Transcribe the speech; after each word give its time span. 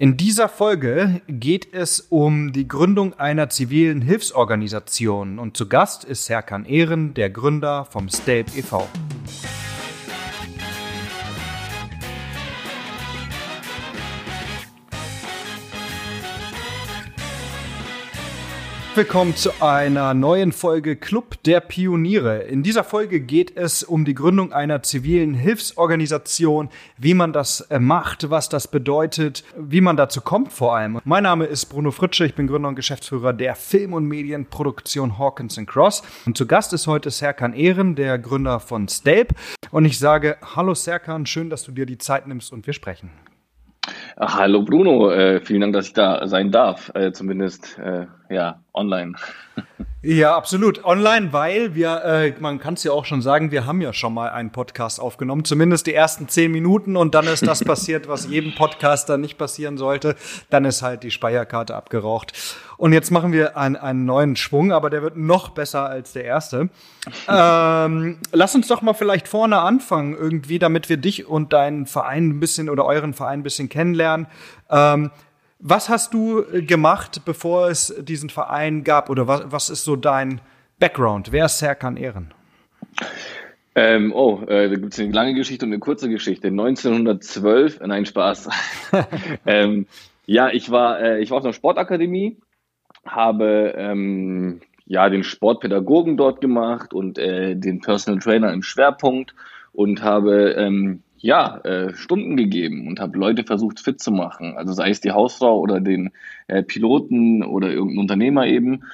In 0.00 0.16
dieser 0.16 0.48
Folge 0.48 1.20
geht 1.28 1.74
es 1.74 2.00
um 2.00 2.54
die 2.54 2.66
Gründung 2.66 3.12
einer 3.18 3.50
zivilen 3.50 4.00
Hilfsorganisation 4.00 5.38
und 5.38 5.58
zu 5.58 5.68
Gast 5.68 6.04
ist 6.04 6.24
Serkan 6.24 6.64
Ehren, 6.64 7.12
der 7.12 7.28
Gründer 7.28 7.84
vom 7.84 8.08
STELP 8.08 8.56
e.V. 8.56 8.88
Willkommen 18.96 19.36
zu 19.36 19.50
einer 19.60 20.14
neuen 20.14 20.50
Folge 20.50 20.96
Club 20.96 21.40
der 21.44 21.60
Pioniere. 21.60 22.40
In 22.42 22.64
dieser 22.64 22.82
Folge 22.82 23.20
geht 23.20 23.56
es 23.56 23.84
um 23.84 24.04
die 24.04 24.14
Gründung 24.14 24.52
einer 24.52 24.82
zivilen 24.82 25.32
Hilfsorganisation, 25.32 26.70
wie 26.98 27.14
man 27.14 27.32
das 27.32 27.60
äh, 27.60 27.78
macht, 27.78 28.30
was 28.30 28.48
das 28.48 28.66
bedeutet, 28.66 29.44
wie 29.56 29.80
man 29.80 29.96
dazu 29.96 30.20
kommt 30.20 30.52
vor 30.52 30.74
allem. 30.74 30.98
Mein 31.04 31.22
Name 31.22 31.44
ist 31.44 31.66
Bruno 31.66 31.92
Fritsche, 31.92 32.26
ich 32.26 32.34
bin 32.34 32.48
Gründer 32.48 32.68
und 32.68 32.74
Geschäftsführer 32.74 33.32
der 33.32 33.54
Film- 33.54 33.92
und 33.92 34.06
Medienproduktion 34.06 35.20
Hawkins 35.20 35.60
Cross. 35.66 36.02
Und 36.26 36.36
zu 36.36 36.48
Gast 36.48 36.72
ist 36.72 36.88
heute 36.88 37.10
Serkan 37.10 37.52
Ehren, 37.52 37.94
der 37.94 38.18
Gründer 38.18 38.58
von 38.58 38.88
Stelp. 38.88 39.34
Und 39.70 39.84
ich 39.84 40.00
sage, 40.00 40.36
hallo 40.56 40.74
Serkan, 40.74 41.26
schön, 41.26 41.48
dass 41.48 41.62
du 41.62 41.70
dir 41.70 41.86
die 41.86 41.98
Zeit 41.98 42.26
nimmst 42.26 42.52
und 42.52 42.66
wir 42.66 42.74
sprechen. 42.74 43.10
Ach, 44.16 44.36
hallo 44.36 44.62
Bruno, 44.62 45.10
äh, 45.12 45.40
vielen 45.40 45.60
Dank, 45.60 45.74
dass 45.74 45.86
ich 45.86 45.92
da 45.92 46.26
sein 46.26 46.50
darf, 46.50 46.90
äh, 46.94 47.12
zumindest 47.12 47.78
äh, 47.78 48.06
ja 48.30 48.60
online. 48.72 49.14
Ja, 50.02 50.34
absolut. 50.34 50.82
Online, 50.82 51.30
weil 51.34 51.74
wir, 51.74 52.02
äh, 52.02 52.32
man 52.40 52.58
kann 52.58 52.72
es 52.72 52.84
ja 52.84 52.92
auch 52.92 53.04
schon 53.04 53.20
sagen, 53.20 53.50
wir 53.50 53.66
haben 53.66 53.82
ja 53.82 53.92
schon 53.92 54.14
mal 54.14 54.30
einen 54.30 54.50
Podcast 54.50 54.98
aufgenommen, 54.98 55.44
zumindest 55.44 55.86
die 55.86 55.92
ersten 55.92 56.26
zehn 56.26 56.50
Minuten 56.50 56.96
und 56.96 57.14
dann 57.14 57.26
ist 57.26 57.46
das 57.46 57.62
passiert, 57.64 58.08
was 58.08 58.26
jedem 58.26 58.54
Podcaster 58.54 59.18
nicht 59.18 59.36
passieren 59.36 59.76
sollte. 59.76 60.16
Dann 60.48 60.64
ist 60.64 60.80
halt 60.80 61.02
die 61.02 61.10
Speicherkarte 61.10 61.74
abgeraucht. 61.74 62.32
Und 62.78 62.94
jetzt 62.94 63.10
machen 63.10 63.32
wir 63.32 63.58
einen, 63.58 63.76
einen 63.76 64.06
neuen 64.06 64.36
Schwung, 64.36 64.72
aber 64.72 64.88
der 64.88 65.02
wird 65.02 65.18
noch 65.18 65.50
besser 65.50 65.84
als 65.90 66.14
der 66.14 66.24
erste. 66.24 66.70
ähm, 67.28 68.18
lass 68.32 68.54
uns 68.54 68.68
doch 68.68 68.80
mal 68.80 68.94
vielleicht 68.94 69.28
vorne 69.28 69.58
anfangen, 69.60 70.16
irgendwie, 70.16 70.58
damit 70.58 70.88
wir 70.88 70.96
dich 70.96 71.26
und 71.26 71.52
deinen 71.52 71.84
Verein 71.84 72.30
ein 72.30 72.40
bisschen 72.40 72.70
oder 72.70 72.86
euren 72.86 73.12
Verein 73.12 73.40
ein 73.40 73.42
bisschen 73.42 73.68
kennenlernen. 73.68 74.28
Ähm, 74.70 75.10
was 75.60 75.88
hast 75.88 76.14
du 76.14 76.42
äh, 76.42 76.62
gemacht, 76.62 77.22
bevor 77.24 77.68
es 77.68 77.94
diesen 78.00 78.30
Verein 78.30 78.84
gab? 78.84 79.10
Oder 79.10 79.26
was, 79.28 79.44
was 79.46 79.70
ist 79.70 79.84
so 79.84 79.96
dein 79.96 80.40
Background? 80.78 81.32
Wer 81.32 81.46
ist 81.46 81.58
Serkan 81.58 81.96
Ehren? 81.96 82.32
Ähm, 83.74 84.12
oh, 84.12 84.42
äh, 84.46 84.68
da 84.68 84.74
gibt 84.74 84.92
es 84.92 84.98
eine 84.98 85.12
lange 85.12 85.34
Geschichte 85.34 85.64
und 85.64 85.72
eine 85.72 85.78
kurze 85.78 86.08
Geschichte. 86.08 86.48
1912, 86.48 87.80
äh, 87.80 87.86
nein, 87.86 88.04
Spaß. 88.04 88.48
ähm, 89.46 89.86
ja, 90.26 90.48
ich 90.50 90.70
war, 90.70 91.00
äh, 91.00 91.20
ich 91.20 91.30
war 91.30 91.38
auf 91.38 91.44
einer 91.44 91.52
Sportakademie, 91.52 92.38
habe 93.06 93.74
ähm, 93.76 94.60
ja 94.86 95.08
den 95.08 95.22
Sportpädagogen 95.22 96.16
dort 96.16 96.40
gemacht 96.40 96.92
und 96.92 97.18
äh, 97.18 97.54
den 97.54 97.80
Personal 97.80 98.20
Trainer 98.20 98.52
im 98.52 98.62
Schwerpunkt 98.62 99.34
und 99.72 100.02
habe 100.02 100.52
ähm, 100.58 101.02
ja, 101.20 101.58
äh, 101.64 101.94
Stunden 101.94 102.36
gegeben 102.36 102.88
und 102.88 102.98
habe 102.98 103.18
Leute 103.18 103.44
versucht 103.44 103.80
fit 103.80 104.00
zu 104.00 104.10
machen. 104.10 104.56
Also 104.56 104.72
sei 104.72 104.90
es 104.90 105.00
die 105.00 105.12
Hausfrau 105.12 105.58
oder 105.58 105.80
den 105.80 106.10
äh, 106.46 106.62
Piloten 106.62 107.44
oder 107.44 107.70
irgendein 107.70 107.98
Unternehmer 107.98 108.46
eben. 108.46 108.84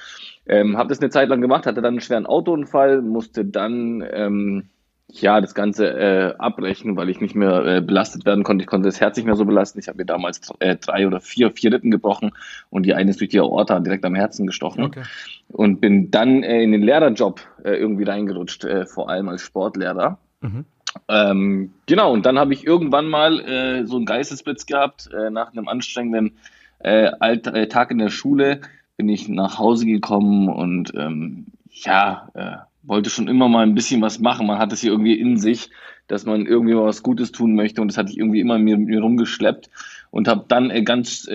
Ähm, 0.49 0.77
habe 0.77 0.89
das 0.89 1.01
eine 1.01 1.11
Zeit 1.11 1.29
lang 1.29 1.41
gemacht, 1.41 1.67
hatte 1.67 1.83
dann 1.83 1.95
einen 1.95 2.01
schweren 2.01 2.27
Autounfall, 2.27 3.03
musste 3.03 3.45
dann 3.45 4.05
ähm, 4.13 4.65
ja 5.09 5.41
das 5.41 5.55
Ganze 5.55 5.89
äh, 5.89 6.35
abbrechen, 6.39 6.97
weil 6.97 7.09
ich 7.11 7.21
nicht 7.21 7.35
mehr 7.35 7.65
äh, 7.65 7.81
belastet 7.81 8.25
werden 8.27 8.43
konnte. 8.43 8.63
Ich 8.63 8.69
konnte 8.69 8.89
das 8.89 9.01
Herz 9.01 9.17
nicht 9.17 9.27
mehr 9.27 9.37
so 9.37 9.45
belasten. 9.45 9.79
Ich 9.79 9.89
habe 9.89 9.99
mir 9.99 10.05
damals 10.05 10.41
äh, 10.59 10.77
drei 10.77 11.07
oder 11.07 11.21
vier, 11.21 11.53
vier 11.53 11.73
Rippen 11.73 11.91
gebrochen 11.91 12.33
und 12.71 12.85
die 12.85 12.95
eine 12.95 13.11
ist 13.11 13.21
durch 13.21 13.31
die 13.31 13.41
Aorta 13.41 13.79
direkt 13.81 14.05
am 14.05 14.15
Herzen 14.17 14.47
gestochen. 14.47 14.85
Okay. 14.85 15.03
Und 15.49 15.81
bin 15.81 16.11
dann 16.11 16.43
äh, 16.43 16.63
in 16.63 16.73
den 16.73 16.83
Lehrerjob 16.83 17.41
äh, 17.65 17.75
irgendwie 17.75 18.05
reingerutscht, 18.05 18.65
äh, 18.65 18.85
vor 18.87 19.09
allem 19.09 19.29
als 19.29 19.43
Sportlehrer. 19.43 20.19
Mhm. 20.41 20.65
Ähm, 21.09 21.73
genau, 21.87 22.13
und 22.13 22.27
dann 22.27 22.39
habe 22.39 22.53
ich 22.53 22.67
irgendwann 22.67 23.09
mal 23.09 23.41
äh, 23.41 23.87
so 23.87 23.97
einen 23.97 24.07
Geistesblitz 24.07 24.67
gehabt. 24.67 25.09
Äh, 25.13 25.31
nach 25.31 25.53
einem 25.53 25.69
anstrengenden 25.69 26.33
äh, 26.79 27.11
äh, 27.21 27.67
Tag 27.69 27.91
in 27.91 27.99
der 27.99 28.11
Schule 28.11 28.61
bin 28.97 29.09
ich 29.09 29.29
nach 29.29 29.59
Hause 29.59 29.87
gekommen 29.87 30.49
und 30.49 30.93
ähm, 30.97 31.47
ja, 31.71 32.29
äh, 32.35 32.57
wollte 32.83 33.11
schon 33.11 33.29
immer 33.29 33.49
mal 33.49 33.63
ein 33.63 33.75
bisschen 33.75 34.01
was 34.03 34.19
machen. 34.19 34.47
Man 34.47 34.59
hat 34.59 34.73
es 34.73 34.81
hier 34.81 34.93
irgendwie 34.93 35.19
in 35.19 35.37
sich, 35.37 35.71
dass 36.07 36.25
man 36.25 36.47
irgendwie 36.47 36.75
mal 36.75 36.85
was 36.85 37.03
Gutes 37.03 37.33
tun 37.33 37.55
möchte 37.55 37.81
und 37.83 37.89
das 37.89 37.99
hatte 37.99 38.11
ich 38.11 38.19
irgendwie 38.19 38.41
immer 38.41 38.59
mit 38.59 38.79
mir 38.79 39.01
rumgeschleppt 39.01 39.71
und 40.11 40.29
habe 40.29 40.45
dann 40.49 40.71
äh, 40.71 40.83
ganz 40.83 41.29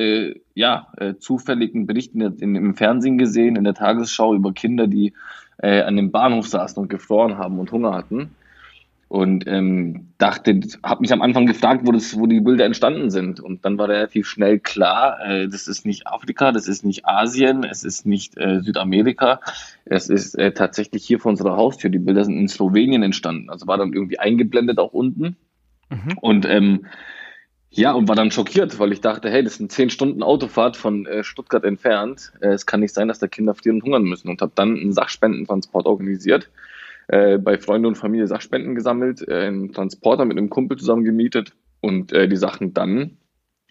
ja 0.54 0.88
zufällig 1.20 1.76
einen 1.76 1.88
Bericht 1.88 2.14
in, 2.14 2.22
in, 2.22 2.56
im 2.56 2.76
Fernsehen 2.76 3.18
gesehen, 3.18 3.56
in 3.56 3.64
der 3.64 3.74
Tagesschau 3.74 4.34
über 4.34 4.54
Kinder, 4.54 4.88
die 4.88 5.14
an 5.58 5.96
dem 5.96 6.12
Bahnhof 6.12 6.48
saßen 6.48 6.82
und 6.82 6.90
gefroren 6.90 7.38
haben 7.38 7.60
und 7.60 7.72
Hunger 7.72 7.94
hatten 7.94 8.32
und 9.12 9.46
ähm, 9.46 10.14
dachte, 10.20 10.58
habe 10.84 11.02
mich 11.02 11.12
am 11.12 11.22
Anfang 11.22 11.46
gefragt, 11.46 11.82
wo 11.84 11.92
das, 11.92 12.18
wo 12.18 12.28
die 12.28 12.40
Bilder 12.40 12.64
entstanden 12.64 13.10
sind. 13.10 13.42
Und 13.42 13.66
dann 13.66 13.78
war 13.78 13.90
relativ 13.90 14.26
schnell 14.26 14.58
klar, 14.58 15.20
äh, 15.20 15.50
das 15.50 15.68
ist 15.68 15.86
nicht 15.86 16.08
Afrika, 16.08 16.54
das 16.54 16.66
ist 16.66 16.86
nicht 16.86 17.06
Asien, 17.06 17.66
es 17.66 17.84
ist 17.84 18.06
nicht 18.06 18.38
äh, 18.38 18.62
Südamerika, 18.62 19.42
es 19.84 20.08
ist 20.08 20.36
äh, 20.36 20.54
tatsächlich 20.54 21.06
hier 21.06 21.20
vor 21.20 21.32
unserer 21.32 21.58
Haustür. 21.58 21.90
Die 21.90 22.00
Bilder 22.00 22.24
sind 22.24 22.38
in 22.38 22.48
Slowenien 22.48 23.04
entstanden. 23.04 23.50
Also 23.50 23.68
war 23.68 23.78
dann 23.78 23.92
irgendwie 23.92 24.18
eingeblendet 24.18 24.80
auch 24.80 24.94
unten. 24.94 25.36
Mhm. 25.90 26.18
Und 26.22 26.46
ähm, 26.46 26.86
ja, 27.70 27.92
und 27.92 28.08
war 28.08 28.16
dann 28.16 28.32
schockiert, 28.32 28.80
weil 28.80 28.94
ich 28.94 29.02
dachte, 29.02 29.30
hey, 29.30 29.44
das 29.44 29.56
sind 29.56 29.74
zehn 29.74 29.90
Stunden 29.90 30.24
Autofahrt 30.24 30.78
von 30.78 31.06
äh, 31.06 31.26
Stuttgart 31.26 31.66
entfernt. 31.66 32.32
Äh, 32.40 32.52
es 32.52 32.66
kann 32.66 32.80
nicht 32.80 32.94
sein, 32.94 33.10
dass 33.10 33.20
da 33.20 33.28
Kinder 33.28 33.56
frieren 33.56 33.76
und 33.76 33.84
hungern 33.84 34.04
müssen. 34.04 34.30
Und 34.30 34.42
habe 34.42 34.54
dann 34.56 34.80
einen 34.80 34.94
Sachspendentransport 34.94 35.86
organisiert 35.86 36.50
äh, 37.12 37.38
bei 37.38 37.58
Freunde 37.58 37.90
und 37.90 37.96
Familie 37.96 38.26
Sachspenden 38.26 38.74
gesammelt, 38.74 39.28
äh, 39.28 39.48
einen 39.48 39.74
Transporter 39.74 40.24
mit 40.24 40.38
einem 40.38 40.50
Kumpel 40.50 40.78
zusammen 40.78 41.04
gemietet 41.04 41.54
und 41.82 42.14
äh, 42.14 42.30
die 42.30 42.38
Sachen 42.38 42.74
dann 42.74 43.18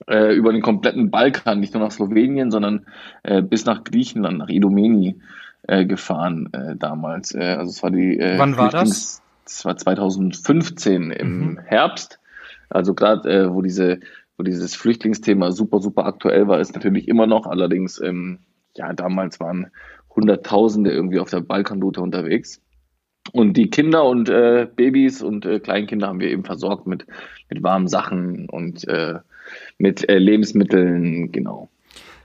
äh, 0.06 0.34
über 0.34 0.52
den 0.52 0.60
kompletten 0.60 1.10
Balkan, 1.10 1.58
nicht 1.58 1.72
nur 1.72 1.82
nach 1.82 1.90
Slowenien, 1.90 2.50
sondern 2.50 2.86
äh, 3.22 3.40
bis 3.40 3.64
nach 3.64 3.82
Griechenland, 3.82 4.36
nach 4.36 4.50
Idomeni 4.50 5.20
äh, 5.66 5.86
gefahren 5.86 6.50
äh, 6.52 6.76
damals. 6.76 7.34
Äh, 7.34 7.56
also 7.58 7.70
es 7.70 7.82
war 7.82 7.90
die 7.90 8.18
äh, 8.18 8.38
Wann 8.38 8.58
war 8.58 8.68
das? 8.68 9.22
Das 9.44 9.64
war 9.64 9.74
2015 9.74 11.10
im 11.10 11.38
mhm. 11.38 11.58
Herbst. 11.64 12.20
Also 12.68 12.92
gerade 12.92 13.28
äh, 13.30 13.54
wo 13.54 13.62
diese 13.62 14.00
wo 14.36 14.42
dieses 14.42 14.74
Flüchtlingsthema 14.74 15.50
super 15.50 15.80
super 15.80 16.04
aktuell 16.04 16.46
war, 16.46 16.60
ist 16.60 16.74
natürlich 16.74 17.08
immer 17.08 17.26
noch. 17.26 17.46
Allerdings 17.46 18.00
ähm, 18.02 18.40
ja 18.76 18.92
damals 18.92 19.40
waren 19.40 19.68
Hunderttausende 20.14 20.90
irgendwie 20.90 21.20
auf 21.20 21.30
der 21.30 21.40
Balkanroute 21.40 22.02
unterwegs. 22.02 22.60
Und 23.32 23.54
die 23.54 23.70
Kinder 23.70 24.04
und 24.04 24.28
äh, 24.28 24.66
Babys 24.74 25.22
und 25.22 25.44
äh, 25.44 25.60
Kleinkinder 25.60 26.08
haben 26.08 26.20
wir 26.20 26.28
eben 26.28 26.44
versorgt 26.44 26.86
mit, 26.86 27.06
mit 27.48 27.62
warmen 27.62 27.86
Sachen 27.86 28.48
und 28.48 28.86
äh, 28.88 29.18
mit 29.78 30.08
äh, 30.08 30.18
Lebensmitteln, 30.18 31.30
genau. 31.30 31.68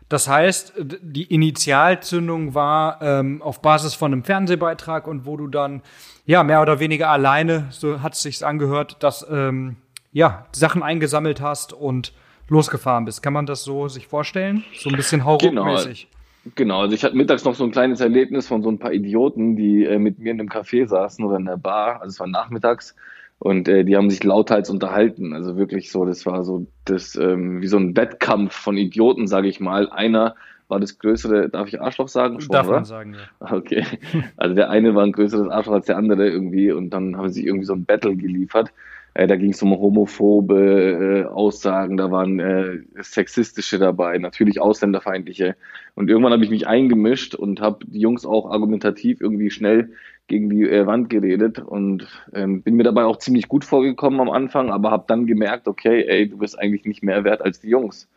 Das 0.08 0.28
heißt, 0.28 0.74
die 0.78 1.24
Initialzündung 1.24 2.54
war 2.54 3.02
ähm, 3.02 3.42
auf 3.42 3.62
Basis 3.62 3.96
von 3.96 4.14
einem 4.14 4.24
Fernsehbeitrag 4.24 5.08
und 5.08 5.26
wo 5.26 5.36
du 5.36 5.48
dann 5.48 5.82
ja 6.26 6.44
mehr 6.44 6.62
oder 6.62 6.80
weniger 6.80 7.10
alleine, 7.10 7.68
so 7.72 8.02
hat 8.02 8.14
es 8.14 8.22
sich 8.22 8.46
angehört, 8.46 8.98
dass 9.00 9.26
ähm, 9.30 9.78
ja 10.12 10.46
Sachen 10.52 10.84
eingesammelt 10.84 11.42
hast 11.42 11.74
und 11.74 12.14
losgefahren 12.48 13.06
bist. 13.06 13.24
Kann 13.24 13.34
man 13.34 13.48
das 13.48 13.64
so 13.64 13.88
sich 13.88 14.08
vorstellen? 14.08 14.64
So 14.78 14.90
ein 14.90 14.96
bisschen 14.96 15.26
hauruckmäßig. 15.26 16.08
Genau. 16.12 16.16
Genau, 16.54 16.82
also 16.82 16.94
ich 16.94 17.04
hatte 17.04 17.16
mittags 17.16 17.44
noch 17.44 17.56
so 17.56 17.64
ein 17.64 17.72
kleines 17.72 18.02
Erlebnis 18.02 18.48
von 18.48 18.62
so 18.62 18.70
ein 18.70 18.78
paar 18.78 18.94
Idioten, 18.94 19.56
die 19.56 19.84
äh, 19.84 19.98
mit 19.98 20.20
mir 20.20 20.32
in 20.32 20.40
einem 20.40 20.50
Café 20.50 20.86
saßen 20.86 21.26
oder 21.26 21.38
in 21.38 21.46
der 21.46 21.58
Bar, 21.58 22.02
also 22.02 22.14
es 22.14 22.20
war 22.20 22.28
nachmittags 22.28 22.96
und 23.40 23.68
äh, 23.68 23.84
die 23.84 23.98
haben 23.98 24.12
sich 24.12 24.24
lauthals 24.24 24.70
unterhalten, 24.70 25.34
also 25.34 25.58
wirklich 25.58 25.92
so, 25.92 26.06
das 26.06 26.26
war 26.26 26.44
so 26.44 26.68
das 26.86 27.16
ähm, 27.16 27.62
wie 27.62 27.68
so 27.68 27.78
ein 27.78 27.98
Wettkampf 27.98 28.54
von 28.54 28.78
Idioten, 28.78 29.28
sage 29.28 29.48
ich 29.48 29.60
mal. 29.60 29.90
Einer 29.90 30.36
war 30.68 30.80
das 30.80 31.00
größere, 31.00 31.50
darf 31.50 31.68
ich 31.68 31.82
Arschloch 31.82 32.08
sagen? 32.08 32.40
Schon, 32.40 32.52
darf 32.52 32.68
oder? 32.68 32.78
man 32.78 32.86
sagen, 32.86 33.16
ja. 33.16 33.52
Okay, 33.52 33.84
also 34.38 34.56
der 34.56 34.70
eine 34.70 34.94
war 34.94 35.04
ein 35.04 35.12
größeres 35.12 35.50
Arschloch 35.50 35.74
als 35.74 35.88
der 35.88 35.98
andere 35.98 36.30
irgendwie 36.30 36.72
und 36.72 36.92
dann 36.92 37.18
haben 37.18 37.30
sie 37.30 37.46
irgendwie 37.46 37.66
so 37.66 37.74
ein 37.74 37.86
Battle 37.86 38.16
geliefert. 38.16 38.72
Äh, 39.16 39.28
da 39.28 39.38
ging 39.38 39.52
es 39.52 39.62
um 39.64 39.72
homophobe 39.72 41.24
äh, 41.24 41.26
Aussagen, 41.26 41.96
da 41.96 42.12
waren 42.12 42.40
äh, 42.40 42.80
sexistische 43.02 43.80
dabei, 43.80 44.18
natürlich 44.18 44.60
ausländerfeindliche. 44.60 45.56
Und 45.96 46.10
irgendwann 46.10 46.34
habe 46.34 46.44
ich 46.44 46.50
mich 46.50 46.68
eingemischt 46.68 47.34
und 47.34 47.62
habe 47.62 47.86
die 47.88 48.02
Jungs 48.02 48.26
auch 48.26 48.52
argumentativ 48.52 49.22
irgendwie 49.22 49.50
schnell 49.50 49.94
gegen 50.28 50.50
die 50.50 50.70
äh, 50.70 50.86
Wand 50.86 51.10
geredet 51.10 51.60
und 51.60 52.08
ähm, 52.34 52.62
bin 52.62 52.76
mir 52.76 52.84
dabei 52.84 53.06
auch 53.06 53.18
ziemlich 53.18 53.48
gut 53.48 53.64
vorgekommen 53.64 54.20
am 54.20 54.30
Anfang, 54.30 54.70
aber 54.70 54.92
habe 54.92 55.06
dann 55.08 55.28
gemerkt, 55.28 55.70
okay, 55.70 56.04
ey, 56.06 56.28
du 56.28 56.38
bist 56.40 56.60
eigentlich 56.60 56.84
nicht 56.84 57.02
mehr 57.02 57.24
wert 57.24 57.42
als 57.42 57.62
die 57.62 57.70
Jungs. 57.70 58.10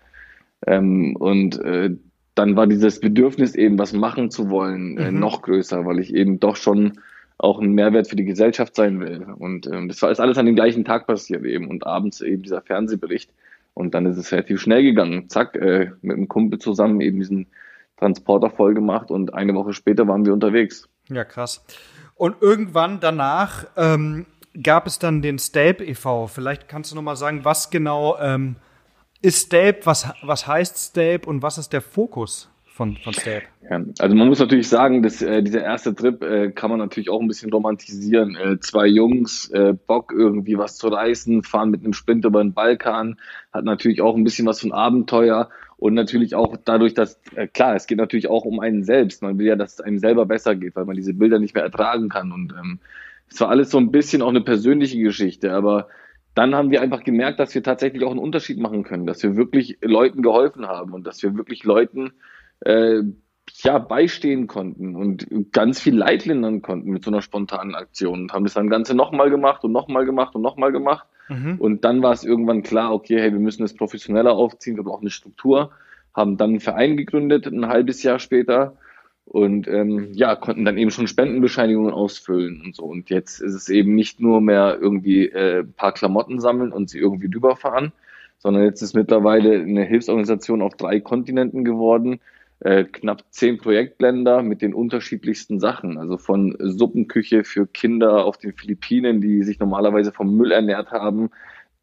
Ähm, 0.66 1.14
und 1.14 1.60
äh, 1.60 1.90
dann 2.34 2.56
war 2.56 2.66
dieses 2.66 2.98
Bedürfnis 2.98 3.54
eben, 3.54 3.78
was 3.78 3.92
machen 3.92 4.32
zu 4.32 4.50
wollen, 4.50 4.98
äh, 4.98 5.12
mhm. 5.12 5.20
noch 5.20 5.42
größer, 5.42 5.86
weil 5.86 6.00
ich 6.00 6.12
eben 6.12 6.40
doch 6.40 6.56
schon 6.56 6.94
auch 7.38 7.60
ein 7.60 7.72
Mehrwert 7.72 8.08
für 8.08 8.16
die 8.16 8.24
Gesellschaft 8.24 8.74
sein 8.74 9.00
will. 9.00 9.26
Und 9.38 9.66
ähm, 9.68 9.88
das 9.88 10.02
war 10.02 10.18
alles 10.18 10.38
an 10.38 10.46
dem 10.46 10.56
gleichen 10.56 10.84
Tag 10.84 11.06
passiert 11.06 11.44
eben 11.44 11.68
und 11.70 11.86
abends 11.86 12.20
eben 12.20 12.42
dieser 12.42 12.60
Fernsehbericht. 12.60 13.30
Und 13.74 13.94
dann 13.94 14.06
ist 14.06 14.16
es 14.16 14.32
relativ 14.32 14.60
schnell 14.60 14.82
gegangen. 14.82 15.28
Zack, 15.28 15.54
äh, 15.54 15.92
mit 16.02 16.16
einem 16.16 16.26
Kumpel 16.26 16.58
zusammen 16.58 17.00
eben 17.00 17.20
diesen 17.20 17.46
Transporter 17.96 18.50
voll 18.50 18.74
gemacht 18.74 19.10
und 19.10 19.34
eine 19.34 19.54
Woche 19.54 19.72
später 19.72 20.06
waren 20.08 20.26
wir 20.26 20.32
unterwegs. 20.32 20.88
Ja, 21.08 21.24
krass. 21.24 21.64
Und 22.16 22.42
irgendwann 22.42 22.98
danach 22.98 23.66
ähm, 23.76 24.26
gab 24.60 24.88
es 24.88 24.98
dann 24.98 25.22
den 25.22 25.38
Stelp 25.38 25.80
e.V. 25.80 26.26
Vielleicht 26.26 26.68
kannst 26.68 26.90
du 26.90 26.96
noch 26.96 27.02
mal 27.02 27.16
sagen, 27.16 27.44
was 27.44 27.70
genau 27.70 28.18
ähm, 28.18 28.56
ist 29.22 29.46
Stelp, 29.46 29.86
was, 29.86 30.08
was 30.22 30.48
heißt 30.48 30.90
Stelp 30.90 31.28
und 31.28 31.42
was 31.42 31.58
ist 31.58 31.72
der 31.72 31.82
Fokus 31.82 32.50
von, 32.78 32.96
von 32.96 33.12
Stelp? 33.12 33.42
Ja, 33.68 33.82
also 33.98 34.14
man 34.14 34.28
muss 34.28 34.38
natürlich 34.38 34.68
sagen, 34.68 35.02
dass 35.02 35.20
äh, 35.20 35.42
dieser 35.42 35.62
erste 35.62 35.96
Trip 35.96 36.22
äh, 36.22 36.52
kann 36.52 36.70
man 36.70 36.78
natürlich 36.78 37.10
auch 37.10 37.20
ein 37.20 37.26
bisschen 37.26 37.52
romantisieren. 37.52 38.36
Äh, 38.36 38.60
zwei 38.60 38.86
Jungs, 38.86 39.50
äh, 39.50 39.74
Bock 39.74 40.14
irgendwie 40.16 40.56
was 40.56 40.78
zu 40.78 40.86
reißen, 40.86 41.42
fahren 41.42 41.70
mit 41.70 41.82
einem 41.82 41.92
Sprint 41.92 42.24
über 42.24 42.40
den 42.40 42.54
Balkan, 42.54 43.18
hat 43.52 43.64
natürlich 43.64 44.00
auch 44.00 44.14
ein 44.14 44.22
bisschen 44.22 44.46
was 44.46 44.60
von 44.60 44.72
Abenteuer 44.72 45.50
und 45.76 45.94
natürlich 45.94 46.36
auch 46.36 46.56
dadurch, 46.64 46.94
dass, 46.94 47.20
äh, 47.34 47.48
klar, 47.48 47.74
es 47.74 47.88
geht 47.88 47.98
natürlich 47.98 48.28
auch 48.28 48.44
um 48.44 48.60
einen 48.60 48.84
selbst. 48.84 49.22
Man 49.22 49.38
will 49.38 49.46
ja, 49.46 49.56
dass 49.56 49.74
es 49.74 49.80
einem 49.80 49.98
selber 49.98 50.24
besser 50.24 50.54
geht, 50.54 50.76
weil 50.76 50.84
man 50.84 50.94
diese 50.94 51.14
Bilder 51.14 51.40
nicht 51.40 51.56
mehr 51.56 51.64
ertragen 51.64 52.08
kann 52.08 52.30
und 52.30 52.52
ähm, 52.52 52.78
es 53.28 53.40
war 53.40 53.48
alles 53.48 53.70
so 53.70 53.78
ein 53.78 53.90
bisschen 53.90 54.22
auch 54.22 54.28
eine 54.28 54.40
persönliche 54.40 54.98
Geschichte, 55.00 55.52
aber 55.52 55.88
dann 56.34 56.54
haben 56.54 56.70
wir 56.70 56.80
einfach 56.80 57.02
gemerkt, 57.02 57.40
dass 57.40 57.56
wir 57.56 57.64
tatsächlich 57.64 58.04
auch 58.04 58.12
einen 58.12 58.20
Unterschied 58.20 58.60
machen 58.60 58.84
können, 58.84 59.04
dass 59.04 59.20
wir 59.24 59.36
wirklich 59.36 59.78
Leuten 59.82 60.22
geholfen 60.22 60.68
haben 60.68 60.92
und 60.92 61.04
dass 61.08 61.20
wir 61.24 61.36
wirklich 61.36 61.64
Leuten 61.64 62.12
äh, 62.60 63.02
ja, 63.62 63.78
beistehen 63.78 64.46
konnten 64.46 64.94
und 64.94 65.52
ganz 65.52 65.80
viel 65.80 65.96
Leid 65.96 66.26
lindern 66.26 66.62
konnten 66.62 66.90
mit 66.90 67.04
so 67.04 67.10
einer 67.10 67.22
spontanen 67.22 67.74
Aktion 67.74 68.22
und 68.22 68.32
haben 68.32 68.44
das 68.44 68.54
dann 68.54 68.70
Ganze 68.70 68.94
nochmal 68.94 69.30
gemacht 69.30 69.64
und 69.64 69.72
nochmal 69.72 70.04
gemacht 70.04 70.34
und 70.34 70.42
nochmal 70.42 70.72
gemacht. 70.72 71.06
Mhm. 71.28 71.56
Und 71.58 71.84
dann 71.84 72.02
war 72.02 72.12
es 72.12 72.24
irgendwann 72.24 72.62
klar, 72.62 72.92
okay, 72.92 73.20
hey, 73.20 73.32
wir 73.32 73.40
müssen 73.40 73.62
das 73.62 73.74
professioneller 73.74 74.32
aufziehen, 74.32 74.76
wir 74.76 74.84
brauchen 74.84 75.02
eine 75.02 75.10
Struktur, 75.10 75.70
haben 76.14 76.36
dann 76.36 76.50
einen 76.50 76.60
Verein 76.60 76.96
gegründet, 76.96 77.46
ein 77.46 77.68
halbes 77.68 78.02
Jahr 78.02 78.18
später 78.18 78.76
und 79.24 79.68
ähm, 79.68 80.12
ja, 80.14 80.36
konnten 80.36 80.64
dann 80.64 80.78
eben 80.78 80.90
schon 80.90 81.06
Spendenbescheinigungen 81.06 81.92
ausfüllen 81.92 82.62
und 82.64 82.74
so. 82.74 82.84
Und 82.84 83.10
jetzt 83.10 83.40
ist 83.40 83.54
es 83.54 83.68
eben 83.68 83.94
nicht 83.94 84.20
nur 84.20 84.40
mehr 84.40 84.78
irgendwie 84.80 85.26
äh, 85.26 85.60
ein 85.60 85.72
paar 85.72 85.92
Klamotten 85.92 86.40
sammeln 86.40 86.72
und 86.72 86.88
sie 86.88 86.98
irgendwie 86.98 87.26
rüberfahren, 87.32 87.92
sondern 88.38 88.64
jetzt 88.64 88.80
ist 88.80 88.94
mittlerweile 88.94 89.60
eine 89.60 89.84
Hilfsorganisation 89.84 90.62
auf 90.62 90.76
drei 90.76 91.00
Kontinenten 91.00 91.64
geworden, 91.64 92.20
äh, 92.60 92.84
knapp 92.84 93.24
zehn 93.30 93.58
Projektländer 93.58 94.42
mit 94.42 94.62
den 94.62 94.74
unterschiedlichsten 94.74 95.60
Sachen. 95.60 95.98
Also 95.98 96.18
von 96.18 96.56
Suppenküche 96.58 97.44
für 97.44 97.66
Kinder 97.66 98.24
auf 98.24 98.38
den 98.38 98.52
Philippinen, 98.52 99.20
die 99.20 99.42
sich 99.42 99.58
normalerweise 99.58 100.12
vom 100.12 100.36
Müll 100.36 100.50
ernährt 100.50 100.90
haben, 100.90 101.30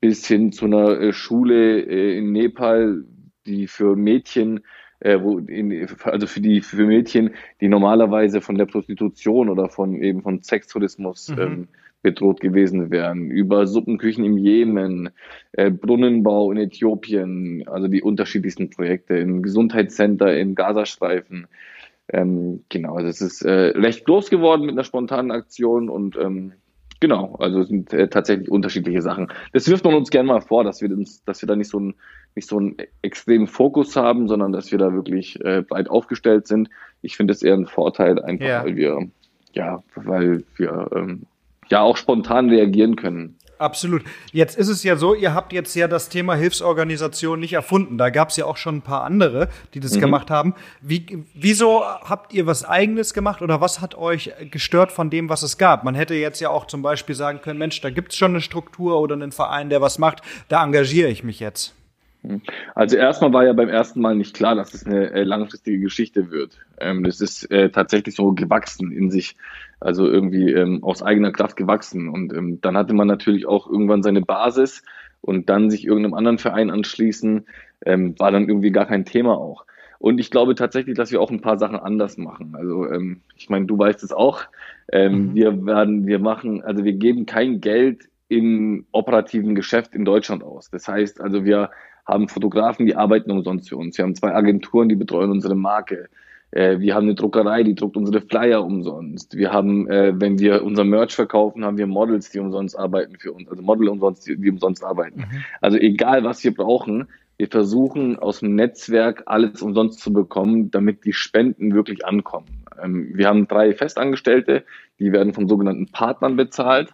bis 0.01 0.27
hin 0.27 0.51
zu 0.51 0.65
einer 0.65 0.99
äh, 0.99 1.13
Schule 1.13 1.79
äh, 1.79 2.17
in 2.17 2.31
Nepal, 2.31 3.05
die 3.45 3.67
für 3.67 3.95
Mädchen 3.95 4.61
wo 5.01 5.37
in, 5.39 5.87
also 6.03 6.25
für 6.25 6.39
die 6.39 6.61
für 6.61 6.85
Mädchen, 6.85 7.31
die 7.59 7.67
normalerweise 7.67 8.39
von 8.39 8.57
der 8.57 8.65
Prostitution 8.65 9.49
oder 9.49 9.69
von 9.69 10.01
eben 10.01 10.23
von 10.23 10.41
Sextourismus 10.41 11.29
mhm. 11.29 11.39
ähm, 11.39 11.67
bedroht 12.05 12.39
gewesen 12.39 12.91
wären, 12.91 13.31
über 13.31 13.65
Suppenküchen 13.65 14.23
im 14.23 14.37
Jemen, 14.37 15.09
äh, 15.53 15.71
Brunnenbau 15.71 16.51
in 16.51 16.59
Äthiopien, 16.59 17.67
also 17.67 17.87
die 17.87 18.03
unterschiedlichsten 18.03 18.69
Projekte, 18.69 19.17
im 19.17 19.41
Gesundheitscenter 19.41 20.37
im 20.37 20.53
Gazastreifen. 20.53 21.47
Ähm, 22.07 22.63
genau, 22.69 22.95
also 22.95 23.09
es 23.09 23.21
ist 23.21 23.41
äh, 23.41 23.73
recht 23.75 24.05
groß 24.05 24.29
geworden 24.29 24.67
mit 24.67 24.73
einer 24.73 24.83
spontanen 24.83 25.31
Aktion 25.31 25.89
und 25.89 26.15
ähm, 26.15 26.53
Genau, 27.01 27.35
also 27.39 27.59
es 27.59 27.67
sind 27.67 27.91
äh, 27.91 28.07
tatsächlich 28.07 28.49
unterschiedliche 28.49 29.01
Sachen. 29.01 29.27
Das 29.51 29.67
wirft 29.67 29.83
man 29.83 29.95
uns 29.95 30.09
gerne 30.09 30.27
mal 30.27 30.39
vor, 30.39 30.63
dass 30.63 30.81
wir 30.81 30.89
uns, 30.89 31.23
dass 31.25 31.41
wir 31.41 31.47
da 31.47 31.55
nicht 31.57 31.69
so 31.69 31.77
einen 31.77 31.95
nicht 32.35 32.47
so 32.47 32.57
einen 32.57 32.77
extremen 33.01 33.47
Fokus 33.47 33.95
haben, 33.97 34.27
sondern 34.29 34.53
dass 34.53 34.71
wir 34.71 34.79
da 34.79 34.93
wirklich 34.93 35.39
äh, 35.43 35.61
breit 35.61 35.89
aufgestellt 35.89 36.47
sind. 36.47 36.69
Ich 37.01 37.17
finde 37.17 37.33
es 37.33 37.43
eher 37.43 37.53
ein 37.53 37.65
Vorteil, 37.65 38.21
einfach 38.21 38.45
ja. 38.45 38.63
weil 38.63 38.77
wir 38.77 39.07
ja, 39.51 39.83
weil 39.95 40.43
wir 40.55 40.89
ähm, 40.95 41.23
ja 41.69 41.81
auch 41.81 41.97
spontan 41.97 42.49
reagieren 42.49 42.95
können. 42.95 43.37
Absolut. 43.57 44.03
Jetzt 44.31 44.57
ist 44.57 44.67
es 44.67 44.83
ja 44.83 44.97
so, 44.97 45.13
ihr 45.13 45.33
habt 45.33 45.53
jetzt 45.53 45.75
ja 45.75 45.87
das 45.87 46.09
Thema 46.09 46.35
Hilfsorganisation 46.35 47.39
nicht 47.39 47.53
erfunden. 47.53 47.97
Da 47.97 48.09
gab 48.09 48.29
es 48.29 48.37
ja 48.37 48.45
auch 48.45 48.57
schon 48.57 48.77
ein 48.77 48.81
paar 48.81 49.03
andere, 49.03 49.49
die 49.73 49.79
das 49.79 49.95
mhm. 49.95 50.01
gemacht 50.01 50.29
haben. 50.29 50.55
Wie, 50.81 51.23
wieso 51.33 51.83
habt 51.83 52.33
ihr 52.33 52.45
was 52.47 52.65
Eigenes 52.65 53.13
gemacht 53.13 53.41
oder 53.41 53.61
was 53.61 53.79
hat 53.81 53.95
euch 53.95 54.31
gestört 54.51 54.91
von 54.91 55.09
dem, 55.09 55.29
was 55.29 55.41
es 55.41 55.57
gab? 55.57 55.83
Man 55.83 55.95
hätte 55.95 56.15
jetzt 56.15 56.41
ja 56.41 56.49
auch 56.49 56.67
zum 56.67 56.81
Beispiel 56.81 57.15
sagen 57.15 57.41
können, 57.41 57.59
Mensch, 57.59 57.79
da 57.81 57.89
gibt 57.89 58.11
es 58.11 58.17
schon 58.17 58.31
eine 58.31 58.41
Struktur 58.41 58.99
oder 58.99 59.15
einen 59.15 59.31
Verein, 59.31 59.69
der 59.69 59.81
was 59.81 59.99
macht, 59.99 60.21
da 60.49 60.63
engagiere 60.63 61.09
ich 61.09 61.23
mich 61.23 61.39
jetzt. 61.39 61.75
Also 62.75 62.97
erstmal 62.97 63.33
war 63.33 63.45
ja 63.45 63.53
beim 63.53 63.69
ersten 63.69 64.01
Mal 64.01 64.15
nicht 64.15 64.35
klar, 64.35 64.55
dass 64.55 64.73
es 64.73 64.85
eine 64.85 65.11
äh, 65.11 65.23
langfristige 65.23 65.79
Geschichte 65.79 66.31
wird. 66.31 66.59
Ähm, 66.79 67.03
das 67.03 67.21
ist 67.21 67.49
äh, 67.51 67.69
tatsächlich 67.69 68.15
so 68.15 68.33
gewachsen 68.33 68.91
in 68.91 69.11
sich, 69.11 69.35
also 69.79 70.07
irgendwie 70.09 70.51
ähm, 70.51 70.83
aus 70.83 71.03
eigener 71.03 71.31
Kraft 71.31 71.55
gewachsen. 71.55 72.09
Und 72.09 72.33
ähm, 72.33 72.59
dann 72.61 72.77
hatte 72.77 72.93
man 72.93 73.07
natürlich 73.07 73.45
auch 73.45 73.69
irgendwann 73.69 74.03
seine 74.03 74.21
Basis 74.21 74.83
und 75.21 75.49
dann 75.49 75.69
sich 75.69 75.85
irgendeinem 75.85 76.13
anderen 76.13 76.37
Verein 76.37 76.69
anschließen, 76.69 77.45
ähm, 77.85 78.19
war 78.19 78.31
dann 78.31 78.47
irgendwie 78.47 78.71
gar 78.71 78.85
kein 78.85 79.05
Thema 79.05 79.37
auch. 79.37 79.65
Und 79.97 80.19
ich 80.19 80.29
glaube 80.29 80.55
tatsächlich, 80.55 80.95
dass 80.95 81.11
wir 81.11 81.21
auch 81.21 81.31
ein 81.31 81.41
paar 81.41 81.57
Sachen 81.57 81.79
anders 81.79 82.17
machen. 82.17 82.53
Also 82.55 82.87
ähm, 82.89 83.21
ich 83.35 83.49
meine, 83.49 83.65
du 83.65 83.77
weißt 83.77 84.03
es 84.03 84.11
auch. 84.11 84.41
Ähm, 84.91 85.29
mhm. 85.29 85.35
Wir 85.35 85.65
werden, 85.65 86.05
wir 86.05 86.19
machen, 86.19 86.63
also 86.63 86.83
wir 86.83 86.93
geben 86.93 87.25
kein 87.25 87.59
Geld 87.59 88.07
im 88.27 88.85
operativen 88.91 89.55
Geschäft 89.55 89.95
in 89.95 90.05
Deutschland 90.05 90.43
aus. 90.43 90.69
Das 90.69 90.87
heißt 90.87 91.21
also, 91.21 91.45
wir 91.45 91.71
haben 92.05 92.27
Fotografen, 92.27 92.85
die 92.85 92.95
arbeiten 92.95 93.31
umsonst 93.31 93.69
für 93.69 93.77
uns. 93.77 93.97
Wir 93.97 94.03
haben 94.03 94.15
zwei 94.15 94.33
Agenturen, 94.33 94.89
die 94.89 94.95
betreuen 94.95 95.31
unsere 95.31 95.55
Marke. 95.55 96.09
Äh, 96.51 96.79
wir 96.79 96.95
haben 96.95 97.03
eine 97.03 97.15
Druckerei, 97.15 97.63
die 97.63 97.75
druckt 97.75 97.97
unsere 97.97 98.21
Flyer 98.21 98.63
umsonst. 98.63 99.35
Wir 99.35 99.51
haben, 99.51 99.89
äh, 99.89 100.13
wenn 100.15 100.39
wir 100.39 100.63
unser 100.63 100.83
Merch 100.83 101.13
verkaufen, 101.13 101.65
haben 101.65 101.77
wir 101.77 101.87
Models, 101.87 102.29
die 102.29 102.39
umsonst 102.39 102.77
arbeiten 102.77 103.17
für 103.17 103.33
uns, 103.33 103.49
also 103.49 103.61
Model 103.61 103.89
umsonst, 103.89 104.27
die, 104.27 104.37
die 104.37 104.49
umsonst 104.49 104.83
arbeiten. 104.83 105.21
Mhm. 105.21 105.43
Also 105.61 105.77
egal, 105.77 106.23
was 106.23 106.43
wir 106.43 106.53
brauchen, 106.53 107.07
wir 107.37 107.47
versuchen 107.49 108.17
aus 108.17 108.39
dem 108.39 108.55
Netzwerk 108.55 109.23
alles 109.25 109.61
umsonst 109.61 109.99
zu 109.99 110.13
bekommen, 110.13 110.71
damit 110.71 111.03
die 111.03 111.13
Spenden 111.13 111.73
wirklich 111.73 112.05
ankommen. 112.05 112.63
Ähm, 112.81 113.11
wir 113.13 113.27
haben 113.27 113.47
drei 113.47 113.73
Festangestellte, 113.73 114.63
die 114.99 115.11
werden 115.11 115.33
von 115.33 115.47
sogenannten 115.47 115.87
Partnern 115.87 116.37
bezahlt. 116.37 116.93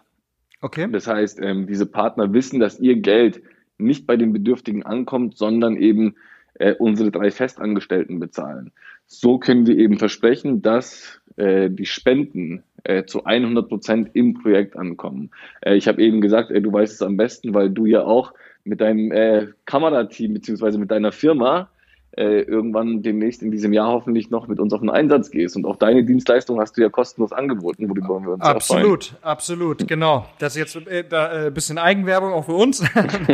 Okay. 0.60 0.88
Das 0.90 1.06
heißt, 1.06 1.40
ähm, 1.40 1.66
diese 1.66 1.86
Partner 1.86 2.32
wissen, 2.32 2.58
dass 2.58 2.80
ihr 2.80 2.96
Geld 2.96 3.42
nicht 3.82 4.06
bei 4.06 4.16
den 4.16 4.32
Bedürftigen 4.32 4.82
ankommt, 4.82 5.36
sondern 5.36 5.76
eben 5.76 6.14
äh, 6.54 6.74
unsere 6.74 7.10
drei 7.10 7.30
Festangestellten 7.30 8.20
bezahlen. 8.20 8.72
So 9.06 9.38
können 9.38 9.66
wir 9.66 9.76
eben 9.76 9.98
versprechen, 9.98 10.62
dass 10.62 11.20
äh, 11.36 11.70
die 11.70 11.86
Spenden 11.86 12.62
äh, 12.84 13.04
zu 13.04 13.24
100 13.24 13.68
Prozent 13.68 14.10
im 14.14 14.34
Projekt 14.34 14.76
ankommen. 14.76 15.30
Äh, 15.60 15.76
ich 15.76 15.88
habe 15.88 16.02
eben 16.02 16.20
gesagt, 16.20 16.50
du 16.50 16.72
weißt 16.72 16.94
es 16.94 17.02
am 17.02 17.16
besten, 17.16 17.54
weil 17.54 17.70
du 17.70 17.86
ja 17.86 18.04
auch 18.04 18.32
mit 18.64 18.80
deinem 18.80 19.12
äh, 19.12 19.48
Kamerateam 19.64 20.34
beziehungsweise 20.34 20.78
mit 20.78 20.90
deiner 20.90 21.12
Firma 21.12 21.68
äh, 22.16 22.42
irgendwann 22.42 23.02
demnächst 23.02 23.42
in 23.42 23.50
diesem 23.50 23.72
Jahr 23.72 23.88
hoffentlich 23.88 24.30
noch 24.30 24.46
mit 24.46 24.60
uns 24.60 24.74
auf 24.74 24.80
den 24.80 24.90
Einsatz 24.90 25.30
gehst. 25.30 25.56
Und 25.56 25.64
auch 25.64 25.76
deine 25.76 26.04
Dienstleistung 26.04 26.60
hast 26.60 26.76
du 26.76 26.82
ja 26.82 26.90
kostenlos 26.90 27.32
angeboten, 27.32 27.88
worüber 27.88 28.20
wir 28.20 28.32
uns 28.32 28.42
Absolut, 28.42 29.14
absolut, 29.22 29.88
genau. 29.88 30.26
Das 30.38 30.54
ist 30.54 30.74
jetzt 30.74 30.86
äh, 30.88 31.04
da, 31.08 31.46
äh, 31.46 31.50
bisschen 31.50 31.78
Eigenwerbung 31.78 32.32
auch 32.32 32.44
für 32.44 32.52
uns. 32.52 32.84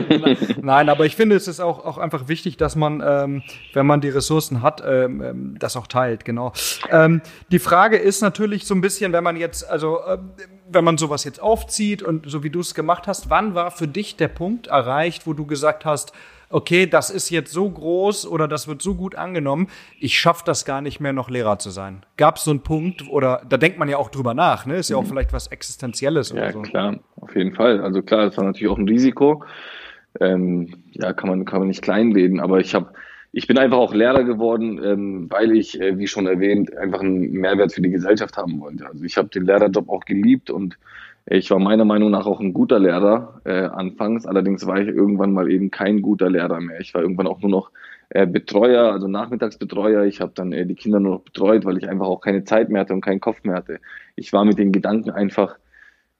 Nein, 0.62 0.88
aber 0.88 1.06
ich 1.06 1.16
finde, 1.16 1.34
es 1.34 1.48
ist 1.48 1.58
auch, 1.58 1.84
auch 1.84 1.98
einfach 1.98 2.28
wichtig, 2.28 2.56
dass 2.56 2.76
man, 2.76 3.02
ähm, 3.04 3.42
wenn 3.72 3.86
man 3.86 4.00
die 4.00 4.10
Ressourcen 4.10 4.62
hat, 4.62 4.82
ähm, 4.86 5.22
ähm, 5.22 5.56
das 5.58 5.76
auch 5.76 5.88
teilt, 5.88 6.24
genau. 6.24 6.52
Ähm, 6.90 7.20
die 7.50 7.58
Frage 7.58 7.96
ist 7.96 8.20
natürlich 8.20 8.64
so 8.64 8.74
ein 8.74 8.80
bisschen, 8.80 9.12
wenn 9.12 9.24
man 9.24 9.36
jetzt, 9.36 9.68
also 9.68 9.98
äh, 10.06 10.18
wenn 10.70 10.84
man 10.84 10.98
sowas 10.98 11.24
jetzt 11.24 11.42
aufzieht 11.42 12.02
und 12.02 12.30
so 12.30 12.44
wie 12.44 12.50
du 12.50 12.60
es 12.60 12.74
gemacht 12.74 13.08
hast, 13.08 13.28
wann 13.28 13.54
war 13.54 13.72
für 13.72 13.88
dich 13.88 14.16
der 14.16 14.28
Punkt 14.28 14.68
erreicht, 14.68 15.26
wo 15.26 15.32
du 15.32 15.46
gesagt 15.46 15.84
hast, 15.84 16.12
okay, 16.50 16.86
das 16.86 17.10
ist 17.10 17.30
jetzt 17.30 17.52
so 17.52 17.68
groß 17.68 18.26
oder 18.26 18.48
das 18.48 18.68
wird 18.68 18.82
so 18.82 18.94
gut 18.94 19.14
angenommen, 19.14 19.68
ich 19.98 20.18
schaffe 20.18 20.42
das 20.46 20.64
gar 20.64 20.80
nicht 20.80 21.00
mehr, 21.00 21.12
noch 21.12 21.30
Lehrer 21.30 21.58
zu 21.58 21.70
sein. 21.70 22.04
Gab 22.16 22.36
es 22.36 22.44
so 22.44 22.50
einen 22.50 22.62
Punkt 22.62 23.08
oder 23.08 23.42
da 23.48 23.56
denkt 23.56 23.78
man 23.78 23.88
ja 23.88 23.98
auch 23.98 24.10
drüber 24.10 24.34
nach, 24.34 24.66
ne? 24.66 24.76
Ist 24.76 24.90
ja 24.90 24.96
auch 24.96 25.02
mhm. 25.02 25.08
vielleicht 25.08 25.32
was 25.32 25.48
Existenzielles 25.48 26.30
ja, 26.30 26.36
oder 26.36 26.52
so. 26.52 26.58
Ja, 26.62 26.64
klar, 26.64 26.98
auf 27.16 27.34
jeden 27.34 27.54
Fall. 27.54 27.80
Also 27.80 28.02
klar, 28.02 28.26
das 28.26 28.36
war 28.36 28.44
natürlich 28.44 28.68
auch 28.68 28.78
ein 28.78 28.88
Risiko. 28.88 29.44
Ähm, 30.20 30.82
ja, 30.92 31.12
kann 31.12 31.28
man, 31.28 31.44
kann 31.44 31.60
man 31.60 31.68
nicht 31.68 31.82
kleinreden, 31.82 32.40
aber 32.40 32.60
ich 32.60 32.74
habe 32.74 32.92
ich 33.30 33.46
bin 33.46 33.58
einfach 33.58 33.76
auch 33.76 33.92
Lehrer 33.92 34.24
geworden, 34.24 34.80
ähm, 34.82 35.26
weil 35.30 35.52
ich, 35.52 35.80
äh, 35.80 35.98
wie 35.98 36.06
schon 36.06 36.26
erwähnt, 36.26 36.74
einfach 36.76 37.00
einen 37.00 37.30
Mehrwert 37.30 37.72
für 37.72 37.82
die 37.82 37.90
Gesellschaft 37.90 38.36
haben 38.36 38.60
wollte. 38.60 38.86
Also 38.86 39.04
ich 39.04 39.16
habe 39.16 39.28
den 39.28 39.44
Lehrerjob 39.44 39.88
auch 39.88 40.04
geliebt 40.06 40.50
und 40.50 40.78
ich 41.30 41.50
war 41.50 41.58
meiner 41.58 41.84
Meinung 41.84 42.10
nach 42.10 42.26
auch 42.26 42.40
ein 42.40 42.52
guter 42.52 42.78
Lehrer 42.78 43.40
äh, 43.44 43.64
anfangs, 43.64 44.26
allerdings 44.26 44.66
war 44.66 44.80
ich 44.80 44.88
irgendwann 44.88 45.32
mal 45.32 45.50
eben 45.50 45.70
kein 45.70 46.02
guter 46.02 46.30
Lehrer 46.30 46.60
mehr. 46.60 46.80
Ich 46.80 46.94
war 46.94 47.02
irgendwann 47.02 47.26
auch 47.26 47.40
nur 47.40 47.50
noch 47.50 47.70
äh, 48.10 48.26
Betreuer, 48.26 48.92
also 48.92 49.08
Nachmittagsbetreuer. 49.08 50.04
Ich 50.04 50.20
habe 50.20 50.32
dann 50.34 50.52
äh, 50.52 50.64
die 50.64 50.74
Kinder 50.74 51.00
nur 51.00 51.16
noch 51.16 51.22
betreut, 51.22 51.64
weil 51.64 51.76
ich 51.76 51.88
einfach 51.88 52.06
auch 52.06 52.20
keine 52.20 52.44
Zeit 52.44 52.70
mehr 52.70 52.80
hatte 52.80 52.94
und 52.94 53.02
keinen 53.02 53.20
Kopf 53.20 53.44
mehr 53.44 53.56
hatte. 53.56 53.80
Ich 54.16 54.32
war 54.32 54.44
mit 54.44 54.58
den 54.58 54.72
Gedanken 54.72 55.10
einfach 55.10 55.58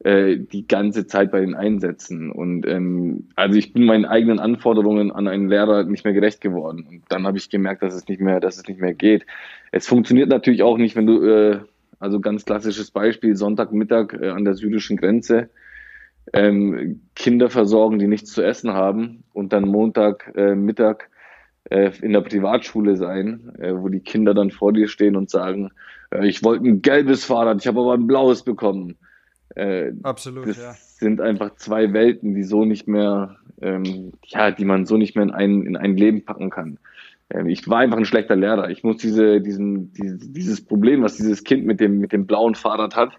äh, 0.05 0.37
die 0.37 0.69
ganze 0.69 1.07
Zeit 1.07 1.31
bei 1.33 1.41
den 1.41 1.55
Einsätzen. 1.55 2.31
Und 2.31 2.67
ähm, 2.67 3.29
also 3.37 3.59
ich 3.59 3.73
bin 3.73 3.85
meinen 3.85 4.05
eigenen 4.05 4.39
Anforderungen 4.39 5.11
an 5.11 5.27
einen 5.27 5.49
Lehrer 5.49 5.85
nicht 5.85 6.05
mehr 6.05 6.15
gerecht 6.15 6.41
geworden. 6.41 6.87
Und 6.89 7.03
dann 7.09 7.27
habe 7.27 7.39
ich 7.39 7.49
gemerkt, 7.49 7.83
dass 7.83 7.95
es 7.95 8.07
nicht 8.07 8.21
mehr, 8.21 8.41
dass 8.41 8.59
es 8.59 8.69
nicht 8.69 8.81
mehr 8.81 8.95
geht. 8.95 9.25
Es 9.73 9.87
funktioniert 9.87 10.29
natürlich 10.29 10.63
auch 10.63 10.77
nicht, 10.77 10.95
wenn 10.95 11.07
du, 11.07 11.23
äh, 11.25 11.61
also 11.99 12.21
ganz 12.21 12.45
klassisches 12.45 12.91
Beispiel, 12.91 13.37
Sonntagmittag 13.37 14.13
äh, 14.15 14.29
an 14.29 14.45
der 14.45 14.55
syrischen 14.55 14.97
Grenze, 14.97 15.51
ähm, 16.33 17.01
Kinder 17.15 17.51
versorgen, 17.51 17.99
die 17.99 18.07
nichts 18.07 18.33
zu 18.33 18.43
essen 18.43 18.73
haben 18.73 19.25
und 19.33 19.53
dann 19.53 19.69
Montag 19.69 20.33
äh, 20.37 20.55
Mittag 20.55 21.11
äh, 21.71 21.91
in 22.03 22.13
der 22.13 22.21
Privatschule 22.21 22.97
sein, 22.97 23.53
äh, 23.59 23.73
wo 23.75 23.89
die 23.89 24.01
Kinder 24.01 24.35
dann 24.35 24.51
vor 24.51 24.73
dir 24.73 24.89
stehen 24.89 25.17
und 25.17 25.31
sagen, 25.31 25.71
äh, 26.11 26.27
ich 26.27 26.43
wollte 26.45 26.67
ein 26.67 26.83
gelbes 26.83 27.25
Fahrrad, 27.25 27.61
ich 27.61 27.67
habe 27.67 27.81
aber 27.81 27.95
ein 27.95 28.07
blaues 28.07 28.43
bekommen. 28.43 28.97
Äh, 29.55 29.93
Absolut, 30.03 30.47
das 30.47 30.59
ja. 30.59 30.73
sind 30.73 31.21
einfach 31.21 31.57
zwei 31.57 31.93
Welten, 31.93 32.35
die 32.35 32.45
so 32.45 32.65
nicht 32.65 32.87
mehr, 32.87 33.37
ähm, 33.61 34.13
ja, 34.25 34.51
die 34.51 34.65
man 34.65 34.87
so 34.87 34.97
nicht 34.97 35.17
mehr 35.17 35.25
in 35.25 35.31
ein, 35.31 35.63
in 35.63 35.77
ein 35.77 35.97
Leben 35.97 36.25
packen 36.25 36.51
kann. 36.51 36.79
Ähm, 37.31 37.49
ich 37.49 37.69
war 37.69 37.79
einfach 37.79 37.99
ein 37.99 38.05
schlechter 38.05 38.37
Lehrer. 38.37 38.71
Ich 38.71 38.85
muss 38.85 38.99
diese, 38.99 39.41
diesen, 39.41 39.93
dieses, 39.93 40.33
dieses 40.33 40.61
Problem, 40.61 41.03
was 41.03 41.17
dieses 41.17 41.45
Kind 41.45 41.67
mit 41.67 41.81
dem, 41.81 41.99
mit 41.99 42.13
dem 42.13 42.27
blauen 42.27 42.55
Fahrrad 42.55 42.97
hat, 42.97 43.13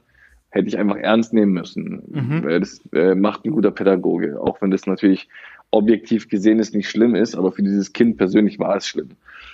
hätte 0.50 0.68
ich 0.68 0.78
einfach 0.78 0.98
ernst 0.98 1.34
nehmen 1.34 1.54
müssen. 1.54 2.04
Mhm. 2.08 2.48
Das 2.60 2.82
äh, 2.92 3.16
macht 3.16 3.46
ein 3.46 3.52
guter 3.52 3.72
Pädagoge, 3.72 4.40
auch 4.42 4.62
wenn 4.62 4.72
das 4.72 4.88
natürlich 4.88 5.30
objektiv 5.72 6.28
gesehen 6.28 6.60
es 6.60 6.74
nicht 6.74 6.90
schlimm 6.90 7.14
ist, 7.14 7.36
aber 7.36 7.52
für 7.52 7.62
dieses 7.62 7.94
Kind 7.94 8.18
persönlich 8.18 8.58
war 8.58 8.76
es 8.76 8.88
schlimm. 8.88 9.10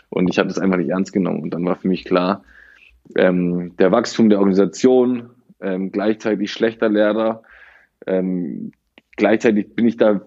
Und 0.09 0.29
ich 0.29 0.39
habe 0.39 0.47
das 0.47 0.59
einfach 0.59 0.77
nicht 0.77 0.89
ernst 0.89 1.11
genommen. 1.11 1.41
Und 1.41 1.53
dann 1.53 1.65
war 1.65 1.75
für 1.75 1.89
mich 1.89 2.05
klar, 2.05 2.43
ähm, 3.17 3.75
der 3.77 3.91
Wachstum 3.91 4.29
der 4.29 4.39
Organisation, 4.39 5.29
ähm, 5.59 5.91
gleichzeitig 5.91 6.51
schlechter 6.51 6.89
Lehrer, 6.89 7.43
ähm, 8.07 8.71
gleichzeitig 9.17 9.75
bin 9.75 9.87
ich 9.87 9.97
da 9.97 10.21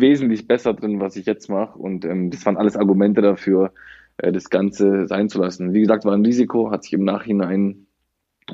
wesentlich 0.00 0.46
besser 0.46 0.74
drin, 0.74 1.00
was 1.00 1.16
ich 1.16 1.26
jetzt 1.26 1.48
mache. 1.48 1.78
Und 1.78 2.04
ähm, 2.04 2.30
das 2.30 2.44
waren 2.46 2.56
alles 2.56 2.76
Argumente 2.76 3.22
dafür, 3.22 3.72
äh, 4.18 4.32
das 4.32 4.50
Ganze 4.50 5.06
sein 5.06 5.28
zu 5.28 5.40
lassen. 5.40 5.72
Wie 5.72 5.80
gesagt, 5.80 6.04
war 6.04 6.14
ein 6.14 6.24
Risiko, 6.24 6.70
hat 6.70 6.84
sich 6.84 6.92
im 6.92 7.04
Nachhinein, 7.04 7.86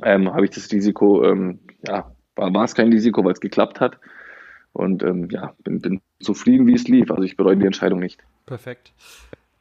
ähm, 0.03 0.33
habe 0.33 0.45
ich 0.45 0.51
das 0.51 0.71
Risiko, 0.73 1.25
ähm, 1.25 1.61
ja, 1.87 2.13
war, 2.37 2.65
es 2.65 2.75
kein 2.75 2.93
Risiko, 2.93 3.25
weil 3.25 3.33
es 3.33 3.41
geklappt 3.41 3.81
hat. 3.81 3.99
Und 4.73 5.03
ähm, 5.03 5.29
ja, 5.31 5.55
bin, 5.65 5.81
bin 5.81 6.01
zufrieden, 6.21 6.67
wie 6.67 6.75
es 6.75 6.87
lief. 6.87 7.11
Also 7.11 7.25
ich 7.25 7.37
bereue 7.37 7.57
die 7.57 7.67
Entscheidung 7.67 7.99
nicht. 7.99 8.21
Perfekt. 8.47 8.93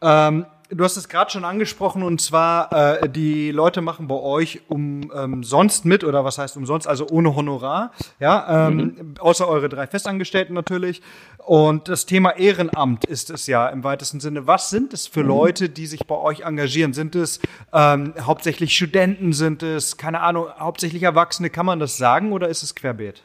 Ähm, 0.02 0.46
du 0.70 0.84
hast 0.84 0.98
es 0.98 1.10
gerade 1.10 1.32
schon 1.32 1.46
angesprochen 1.46 2.04
und 2.04 2.22
zwar 2.22 3.02
äh, 3.02 3.10
die 3.10 3.52
Leute 3.52 3.82
machen 3.82 4.08
bei 4.08 4.16
euch 4.16 4.62
umsonst 4.68 5.86
mit 5.86 6.04
oder 6.04 6.24
was 6.24 6.38
heißt 6.38 6.58
umsonst, 6.58 6.88
also 6.88 7.08
ohne 7.10 7.36
Honorar, 7.36 7.92
ja, 8.20 8.68
ähm, 8.68 8.76
mhm. 8.76 9.14
außer 9.20 9.48
eure 9.48 9.70
drei 9.70 9.88
Festangestellten 9.88 10.54
natürlich. 10.54 11.02
Und 11.38 11.88
das 11.88 12.06
Thema 12.06 12.38
Ehrenamt 12.38 13.06
ist 13.06 13.30
es 13.30 13.48
ja 13.48 13.68
im 13.70 13.84
weitesten 13.84 14.20
Sinne. 14.20 14.46
Was 14.46 14.70
sind 14.70 14.94
es 14.94 15.08
für 15.08 15.24
mhm. 15.24 15.30
Leute, 15.30 15.70
die 15.70 15.88
sich 15.88 16.06
bei 16.06 16.16
euch 16.16 16.42
engagieren? 16.42 16.94
Sind 16.94 17.16
es 17.16 17.40
ähm, 17.74 18.14
hauptsächlich 18.20 18.76
Studenten? 18.76 19.34
Sind 19.34 19.64
es 19.64 19.98
keine 19.98 20.22
Ahnung 20.22 20.48
hauptsächlich 20.60 21.04
Erwachsene? 21.04 21.50
Kann 21.50 21.66
man 21.66 21.80
das 21.80 21.98
sagen 21.98 22.32
oder 22.32 22.48
ist 22.50 22.64
es 22.64 22.76
querbeet? 22.76 23.24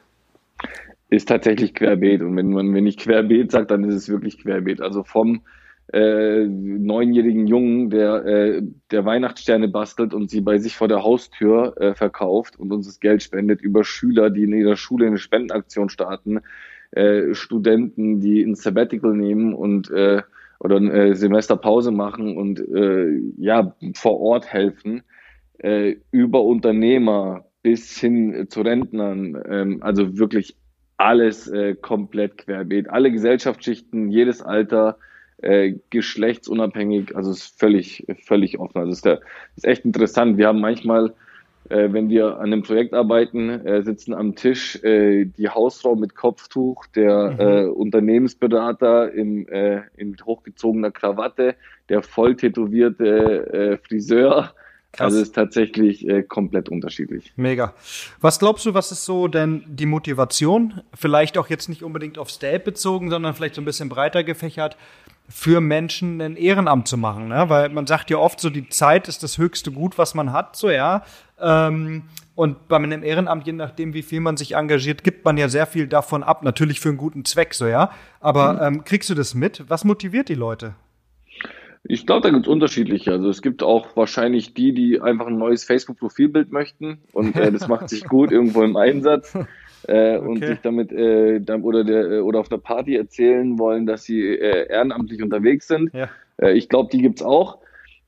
ist 1.11 1.29
tatsächlich 1.29 1.75
querbeet. 1.75 2.23
Und 2.23 2.37
wenn 2.37 2.51
man, 2.51 2.75
wenn 2.75 2.87
ich 2.87 2.97
querbeet 2.97 3.53
sagt, 3.53 3.71
dann 3.71 3.85
ist 3.85 3.95
es 3.95 4.09
wirklich 4.09 4.39
querbeet. 4.39 4.81
Also 4.81 5.05
vom 5.05 5.43
äh, 5.93 6.45
neunjährigen 6.47 7.47
Jungen, 7.47 7.91
der, 7.91 8.25
äh, 8.25 8.63
der 8.91 9.05
Weihnachtssterne 9.05 9.69
bastelt 9.69 10.15
und 10.15 10.31
sie 10.31 10.41
bei 10.41 10.59
sich 10.59 10.77
vor 10.77 10.89
der 10.89 11.03
Haustür 11.03 11.75
äh, 11.79 11.95
verkauft 11.95 12.59
und 12.59 12.73
uns 12.73 12.87
das 12.87 13.01
Geld 13.01 13.23
spendet, 13.23 13.61
über 13.61 13.85
Schüler, 13.85 14.31
die 14.31 14.45
in 14.45 14.55
ihrer 14.55 14.77
Schule 14.77 15.07
eine 15.07 15.19
Spendenaktion 15.19 15.89
starten, 15.91 16.41
äh, 16.93 17.35
Studenten, 17.35 18.21
die 18.21 18.43
ein 18.43 18.55
Sabbatical 18.55 19.15
nehmen 19.15 19.55
und 19.55 19.91
äh, 19.91 20.23
oder 20.59 20.77
eine 20.77 20.93
äh, 20.93 21.15
Semesterpause 21.15 21.91
machen 21.91 22.37
und 22.37 22.61
äh, 22.61 23.21
ja 23.37 23.77
vor 23.95 24.21
Ort 24.21 24.47
helfen, 24.47 25.03
äh, 25.59 25.97
über 26.11 26.43
Unternehmer 26.43 27.45
bis 27.63 27.99
hin 27.99 28.47
zu 28.49 28.63
Rentnern, 28.63 29.43
ähm, 29.49 29.79
also 29.83 30.19
wirklich 30.19 30.57
alles 30.97 31.49
äh, 31.49 31.75
komplett 31.75 32.39
querbeet. 32.39 32.89
Alle 32.89 33.11
Gesellschaftsschichten, 33.11 34.11
jedes 34.11 34.43
Alter, 34.43 34.99
äh, 35.45 35.75
geschlechtsunabhängig, 35.91 37.15
also 37.17 37.31
ist 37.31 37.59
völlig, 37.59 38.07
völlig 38.25 38.59
offen. 38.59 38.79
Also 38.79 38.93
ist, 38.93 39.05
der, 39.05 39.21
ist 39.57 39.67
echt 39.67 39.85
interessant. 39.85 40.39
Wir 40.39 40.49
haben 40.49 40.61
manchmal, 40.61 41.13
äh, 41.69 41.93
wenn 41.93 42.09
wir 42.09 42.39
an 42.39 42.53
einem 42.53 42.63
Projekt 42.63 42.95
arbeiten, 42.95 43.51
äh, 43.51 43.83
sitzen 43.83 44.15
am 44.15 44.37
Tisch 44.37 44.83
äh, 44.83 45.27
die 45.27 45.49
Hausfrau 45.49 45.97
mit 45.97 46.15
Kopftuch, 46.15 46.87
der 46.87 47.33
mhm. 47.33 47.41
äh, 47.41 47.65
Unternehmensberater 47.67 49.13
im, 49.13 49.47
in 49.97 50.17
hochgezogener 50.25 50.91
Krawatte, 50.91 51.57
der 51.89 52.03
voll 52.03 52.37
tätowierte 52.37 53.79
Friseur, 53.87 54.55
Krass. 54.95 55.07
Also 55.07 55.23
ist 55.23 55.35
tatsächlich 55.35 56.09
äh, 56.09 56.23
komplett 56.23 56.69
unterschiedlich. 56.69 57.33
Mega. 57.35 57.75
Was 58.21 58.39
glaubst 58.39 58.65
du, 58.65 58.75
was 58.75 58.93
ist 58.93 59.05
so 59.05 59.27
denn 59.27 59.65
die 59.67 59.87
Motivation? 59.87 60.83
Vielleicht 60.95 61.37
auch 61.37 61.49
jetzt 61.49 61.69
nicht 61.69 61.83
unbedingt 61.83 62.17
auf 62.17 62.31
State 62.31 62.61
bezogen, 62.61 63.11
sondern 63.11 63.35
vielleicht 63.35 63.57
so 63.57 63.61
ein 63.61 63.65
bisschen 63.65 63.89
breiter 63.89 64.23
gefächert, 64.23 64.77
für 65.29 65.61
Menschen 65.61 66.21
ein 66.21 66.37
Ehrenamt 66.37 66.87
zu 66.87 66.97
machen, 66.97 67.29
ne? 67.29 67.45
Weil 67.49 67.71
man 67.71 67.87
sagt 67.87 68.11
ja 68.11 68.19
oft 68.19 68.41
so, 68.41 68.51
die 68.51 68.69
Zeit 68.69 69.09
ist 69.09 69.23
das 69.23 69.39
höchste 69.39 69.73
Gut, 69.73 69.97
was 69.97 70.15
man 70.15 70.33
hat, 70.33 70.57
so 70.57 70.71
ja. 70.71 71.03
Ähm, 71.41 72.03
und 72.35 72.69
bei 72.69 72.77
einem 72.77 73.03
Ehrenamt, 73.03 73.47
je 73.47 73.53
nachdem, 73.53 73.95
wie 73.95 74.03
viel 74.03 74.21
man 74.21 74.37
sich 74.37 74.57
engagiert, 74.57 75.05
gibt 75.05 75.25
man 75.25 75.37
ja 75.37 75.49
sehr 75.49 75.67
viel 75.67 75.87
davon 75.87 76.23
ab. 76.23 76.43
Natürlich 76.43 76.81
für 76.81 76.89
einen 76.89 76.99
guten 76.99 77.25
Zweck, 77.25 77.55
so 77.55 77.67
ja. 77.67 77.91
Aber 78.21 78.55
mhm. 78.55 78.77
ähm, 78.77 78.85
kriegst 78.85 79.09
du 79.09 79.15
das 79.15 79.35
mit? 79.35 79.65
Was 79.69 79.85
motiviert 79.85 80.29
die 80.29 80.35
Leute? 80.35 80.75
Ich 81.87 82.07
glaube, 82.07 82.23
da 82.23 82.31
gibt 82.31 82.47
es 82.47 82.53
unterschiedliche. 82.53 83.13
Also 83.13 83.29
es 83.29 83.43
gibt 83.43 83.63
auch 83.63 83.95
wahrscheinlich 83.95 84.55
die, 84.55 84.73
die 84.73 85.01
einfach 85.01 85.27
ein 85.27 85.39
neues 85.39 85.65
Facebook-Profilbild 85.65 86.51
möchten 86.51 86.99
und 87.13 87.37
äh, 87.37 87.53
das 87.53 87.69
macht 87.69 87.89
sich 87.89 88.05
gut 88.09 88.33
irgendwo 88.33 88.63
im 88.63 88.77
Einsatz 88.77 89.37
äh, 89.89 90.17
okay. 90.17 90.27
und 90.27 90.45
sich 90.45 90.59
damit 90.61 90.93
äh, 90.93 91.41
oder, 91.63 91.85
der, 91.85 92.11
äh, 92.11 92.21
oder 92.21 92.41
auf 92.41 92.51
einer 92.51 92.61
Party 92.61 92.97
erzählen 92.97 93.59
wollen, 93.59 93.87
dass 93.87 94.05
sie 94.05 94.21
äh, 94.21 94.69
ehrenamtlich 94.69 95.23
unterwegs 95.23 95.69
sind. 95.69 95.93
Ja. 95.93 96.09
Äh, 96.41 96.53
ich 96.53 96.69
glaube, 96.69 96.91
die 96.93 97.03
gibt's 97.03 97.23
auch. 97.23 97.59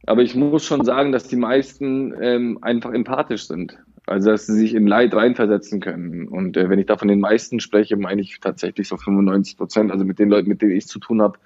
Aber 0.07 0.23
ich 0.23 0.35
muss 0.35 0.65
schon 0.65 0.85
sagen, 0.85 1.11
dass 1.11 1.27
die 1.27 1.37
meisten 1.37 2.15
ähm, 2.21 2.59
einfach 2.63 2.93
empathisch 2.93 3.49
sind. 3.49 3.79
Also 4.07 4.31
dass 4.31 4.47
sie 4.47 4.55
sich 4.55 4.75
in 4.75 4.87
Leid 4.87 5.15
reinversetzen 5.15 5.81
können. 5.81 6.29
Und 6.29 6.55
wenn 6.55 6.79
ich 6.79 6.87
da 6.87 6.97
von 6.97 7.09
den 7.09 7.19
meisten 7.19 7.59
spreche, 7.59 7.97
meine 7.97 8.21
ich 8.21 8.39
tatsächlich 8.39 8.87
so 8.87 8.97
95 8.97 9.57
Prozent. 9.57 9.91
Also 9.91 10.05
mit 10.05 10.21
den 10.21 10.29
Leuten, 10.29 10.49
mit 10.49 10.63
denen 10.63 10.77
ich 10.77 10.87
zu 10.87 11.01
tun 11.01 11.21
habe, 11.21 11.39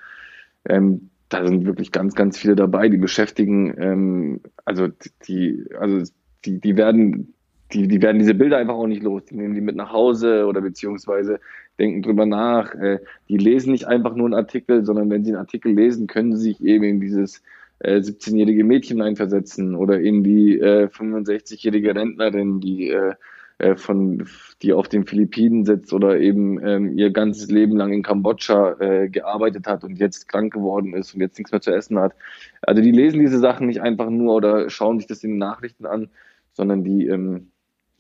ähm, 0.69 1.09
da 1.31 1.47
sind 1.47 1.65
wirklich 1.65 1.93
ganz, 1.93 2.15
ganz 2.15 2.37
viele 2.37 2.57
dabei, 2.57 2.89
die 2.89 2.99
beschäftigen, 2.99 3.75
ähm, 3.79 4.41
also 4.65 4.89
die, 5.27 5.65
also 5.79 6.13
die, 6.45 6.61
die 6.61 6.77
werden, 6.77 7.35
die, 7.73 7.89
die 7.89 8.03
werden 8.03 8.19
diese 8.19 8.35
Bilder 8.35 8.59
einfach 8.59 8.75
auch 8.75 8.87
nicht 8.87 9.03
los. 9.03 9.25
Die 9.27 9.37
nehmen 9.37 9.55
die 9.55 9.61
mit 9.61 9.77
nach 9.77 9.93
Hause 9.93 10.47
oder 10.47 10.61
beziehungsweise 10.61 11.41
denken 11.79 12.03
drüber 12.03 12.27
nach. 12.27 12.75
Äh, 12.75 13.01
die 13.29 13.37
lesen 13.37 13.73
nicht 13.73 13.87
einfach 13.87 14.15
nur 14.15 14.27
einen 14.27 14.35
Artikel, 14.35 14.85
sondern 14.85 15.11
wenn 15.11 15.25
sie 15.25 15.31
einen 15.31 15.41
Artikel 15.41 15.73
lesen, 15.73 16.07
können 16.07 16.37
sie 16.37 16.51
sich 16.51 16.65
eben 16.65 16.85
in 16.85 17.01
dieses 17.01 17.43
äh, 17.81 17.97
17-jährige 17.97 18.65
Mädchen 18.65 19.03
einversetzen 19.03 19.75
oder 19.75 20.01
in 20.01 20.23
die 20.23 20.59
äh, 20.59 20.87
65-jährige 20.87 21.95
Rentnerin, 21.95 22.61
die 22.61 22.91
äh, 22.91 23.15
äh, 23.61 23.77
von, 23.77 24.27
die 24.63 24.73
auf 24.73 24.89
den 24.89 25.05
Philippinen 25.05 25.67
sitzt 25.67 25.93
oder 25.93 26.19
eben 26.19 26.65
ähm, 26.67 26.97
ihr 26.97 27.11
ganzes 27.11 27.51
Leben 27.51 27.77
lang 27.77 27.93
in 27.93 28.03
Kambodscha 28.03 28.81
äh, 28.81 29.09
gearbeitet 29.11 29.67
hat 29.67 29.85
und 29.85 29.99
jetzt 29.99 30.29
krank 30.29 30.51
geworden 30.55 30.95
ist 30.95 31.13
und 31.13 31.21
jetzt 31.21 31.37
nichts 31.37 31.53
mehr 31.53 31.61
zu 31.61 31.71
essen 31.71 31.99
hat. 31.99 32.15
Also 32.63 32.81
die 32.81 32.91
lesen 32.91 33.21
diese 33.21 33.39
Sachen 33.39 33.67
nicht 33.67 33.83
einfach 33.83 34.09
nur 34.09 34.35
oder 34.35 34.71
schauen 34.71 34.99
sich 34.99 35.07
das 35.07 35.25
in 35.25 35.33
den 35.33 35.39
Nachrichten 35.39 35.85
an, 35.85 36.09
sondern 36.55 36.85
die 36.85 37.07
ähm, 37.07 37.51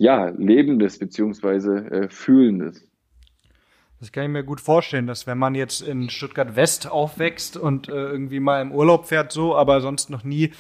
ja 0.01 0.29
leben 0.29 0.79
das 0.79 0.99
beziehungsweise 0.99 1.77
äh, 1.91 2.09
fühlen 2.09 2.59
das. 2.59 2.83
Kann 4.13 4.25
ich 4.25 4.31
mir 4.31 4.45
gut 4.45 4.63
vorstellen, 4.63 5.07
dass 5.07 5.27
wenn 5.27 5.37
man 5.37 5.55
jetzt 5.55 5.83
in 5.83 6.09
Stuttgart 6.09 6.57
West 6.57 6.91
aufwächst 6.91 7.59
und 7.59 7.89
äh, 7.89 7.93
irgendwie 7.93 8.41
mal 8.41 8.63
im 8.63 8.73
Urlaub 8.73 9.07
fährt, 9.07 9.31
so, 9.31 9.55
aber 9.55 9.83
sonst 9.83 10.09
noch 10.09 10.25
nie, 10.25 10.53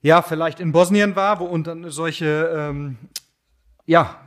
ja, 0.00 0.22
vielleicht 0.22 0.60
in 0.60 0.72
Bosnien 0.72 1.14
war, 1.14 1.40
wo 1.40 1.44
und 1.44 1.66
dann 1.66 1.90
solche 1.90 2.50
ähm, 2.56 2.96
ja, 3.86 4.18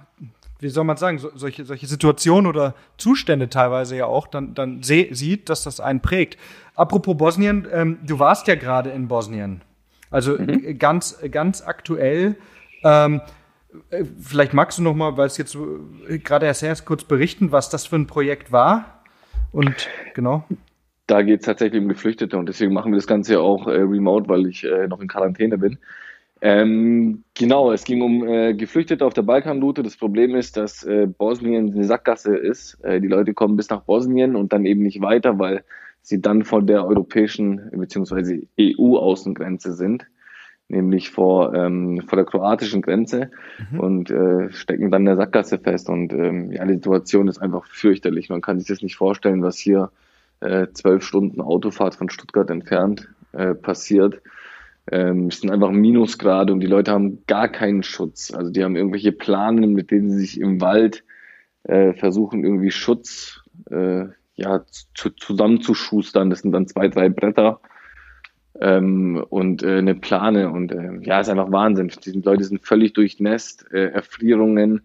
wie 0.60 0.70
soll 0.70 0.84
man 0.84 0.98
sagen, 0.98 1.20
so, 1.20 1.32
solche, 1.36 1.66
solche 1.66 1.88
Situationen 1.88 2.48
oder 2.48 2.74
Zustände 2.98 3.50
teilweise 3.50 3.96
ja 3.96 4.06
auch, 4.06 4.28
dann, 4.28 4.54
dann 4.54 4.82
seh, 4.84 5.14
sieht, 5.14 5.50
dass 5.50 5.64
das 5.64 5.80
einen 5.80 6.02
prägt. 6.02 6.38
Apropos 6.76 7.18
Bosnien, 7.18 7.68
ähm, 7.72 8.00
du 8.04 8.20
warst 8.20 8.48
ja 8.48 8.56
gerade 8.56 8.90
in 8.90 9.08
Bosnien. 9.08 9.62
Also 10.10 10.38
mhm. 10.38 10.78
ganz, 10.78 11.20
ganz 11.32 11.62
aktuell. 11.62 12.38
Ähm, 12.84 13.16
äh, 13.16 13.20
vielleicht 14.20 14.54
magst 14.54 14.78
du 14.78 14.84
noch 14.84 14.96
mal, 14.96 15.18
weil 15.18 15.28
es 15.28 15.38
jetzt 15.38 15.56
äh, 16.08 16.20
gerade 16.20 16.46
erst 16.46 16.64
erst 16.64 16.86
kurz 16.86 17.04
berichten, 17.04 17.52
was 17.52 17.70
das 17.70 17.86
für 17.86 17.96
ein 17.96 18.08
Projekt 18.08 18.52
war. 18.52 19.04
Und 19.52 19.90
genau. 20.14 20.44
Da 21.08 21.22
geht 21.22 21.40
es 21.40 21.46
tatsächlich 21.46 21.82
um 21.82 21.88
Geflüchtete 21.88 22.38
und 22.38 22.50
deswegen 22.50 22.74
machen 22.74 22.92
wir 22.92 22.98
das 22.98 23.08
Ganze 23.08 23.34
ja 23.34 23.40
auch 23.40 23.68
äh, 23.68 23.80
remote, 23.80 24.28
weil 24.28 24.46
ich 24.48 24.64
äh, 24.64 24.88
noch 24.88 25.00
in 25.00 25.08
Quarantäne 25.08 25.58
bin. 25.58 25.78
Ähm, 26.42 27.24
genau, 27.34 27.72
es 27.72 27.84
ging 27.84 28.02
um 28.02 28.28
äh, 28.28 28.54
Geflüchtete 28.54 29.06
auf 29.06 29.14
der 29.14 29.24
Balkanroute. 29.24 29.82
Das 29.82 29.98
Problem 29.98 30.36
ist, 30.36 30.58
dass 30.58 30.84
äh, 30.84 31.08
Bosnien 31.08 31.74
eine 31.74 31.86
Sackgasse 31.86 32.36
ist. 32.36 32.78
Äh, 32.84 33.02
die 33.02 33.08
Leute 33.08 33.34
kommen 33.34 33.58
bis 33.58 33.70
nach 33.70 33.82
Bosnien 33.82 34.36
und 34.36 34.54
dann 34.54 34.66
eben 34.66 34.84
nicht 34.84 35.02
weiter, 35.02 35.40
weil 35.40 35.64
sie 36.02 36.22
dann 36.22 36.44
von 36.44 36.68
der 36.68 36.86
europäischen 36.86 37.70
bzw. 37.72 38.46
EU-Außengrenze 38.60 39.74
sind, 39.74 40.06
nämlich 40.70 41.12
vor, 41.12 41.54
ähm, 41.54 42.02
vor 42.08 42.18
der 42.18 42.26
kroatischen 42.26 42.82
Grenze 42.82 43.32
mhm. 43.72 43.80
und 43.80 44.12
äh, 44.12 44.52
stecken 44.52 44.92
dann 44.92 45.04
in 45.04 45.08
der 45.08 45.16
Sackgasse 45.16 45.60
fest. 45.60 45.90
Und 45.90 46.14
ähm, 46.14 46.52
ja, 46.52 46.66
die 46.66 46.76
Situation 46.76 47.28
ist 47.28 47.40
einfach 47.40 47.66
fürchterlich. 47.68 48.30
Man 48.30 48.42
kann 48.42 48.60
sich 48.60 48.68
das 48.68 48.82
nicht 48.82 48.98
vorstellen, 48.98 49.42
was 49.42 49.58
hier 49.58 49.92
äh, 50.42 50.68
zwölf 50.74 51.04
Stunden 51.04 51.42
Autofahrt 51.42 51.96
von 51.96 52.10
Stuttgart 52.10 52.50
entfernt 52.50 53.10
äh, 53.32 53.54
passiert. 53.56 54.22
Ähm, 54.92 55.28
es 55.28 55.42
sind 55.42 55.52
einfach 55.52 55.72
Minusgrade 55.72 56.54
und 56.54 56.60
die 56.60 56.68
Leute 56.68 56.92
haben 56.92 57.24
gar 57.28 57.48
keinen 57.48 57.84
Schutz. 57.84 58.34
Also 58.34 58.52
die 58.52 58.64
haben 58.64 58.76
irgendwelche 58.76 59.12
Planen, 59.12 59.74
mit 59.74 59.92
denen 59.92 60.10
sie 60.10 60.20
sich 60.20 60.40
im 60.40 60.62
Wald 60.62 61.04
äh, 61.64 61.94
versuchen, 61.94 62.44
irgendwie 62.44 62.72
Schutz 62.72 63.42
äh, 63.70 64.06
ja, 64.36 64.64
zu, 64.94 65.10
zusammenzuschustern. 65.12 66.30
Das 66.30 66.40
sind 66.40 66.52
dann 66.52 66.68
zwei, 66.68 66.88
drei 66.88 67.10
Bretter 67.10 67.60
ähm, 68.62 69.24
und 69.30 69.64
äh, 69.64 69.78
eine 69.78 69.96
Plane. 69.96 70.50
Und 70.50 70.72
äh, 70.72 71.00
ja, 71.02 71.20
ist 71.20 71.30
einfach 71.30 71.52
Wahnsinn. 71.52 71.92
Die 72.06 72.12
Leute 72.22 72.44
sind 72.44 72.66
völlig 72.66 72.94
durchnässt, 72.94 73.72
äh, 73.72 73.90
Erfrierungen. 73.90 74.82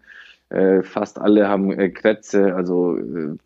Äh, 0.48 0.82
fast 0.82 1.18
alle 1.18 1.48
haben 1.48 1.72
äh, 1.72 1.88
Krätze, 1.90 2.54
also 2.54 2.96
äh, 2.98 3.36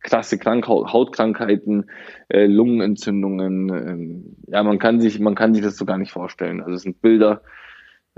krasse 0.00 0.38
Krank 0.38 0.68
Hautkrankheiten, 0.68 1.90
Lungenentzündungen. 2.28 3.68
Ähm, 3.70 4.36
ja, 4.46 4.62
man 4.62 4.78
kann 4.78 5.00
sich, 5.00 5.18
man 5.18 5.34
kann 5.34 5.52
sich 5.52 5.64
das 5.64 5.76
so 5.76 5.84
gar 5.84 5.98
nicht 5.98 6.12
vorstellen. 6.12 6.60
Also 6.60 6.74
es 6.74 6.82
sind 6.82 7.02
Bilder, 7.02 7.42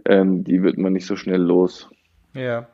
ähm, 0.04 0.44
die 0.44 0.62
wird 0.62 0.76
man 0.76 0.92
nicht 0.92 1.06
so 1.06 1.16
schnell 1.16 1.40
los. 1.40 1.88
Ja. 2.34 2.68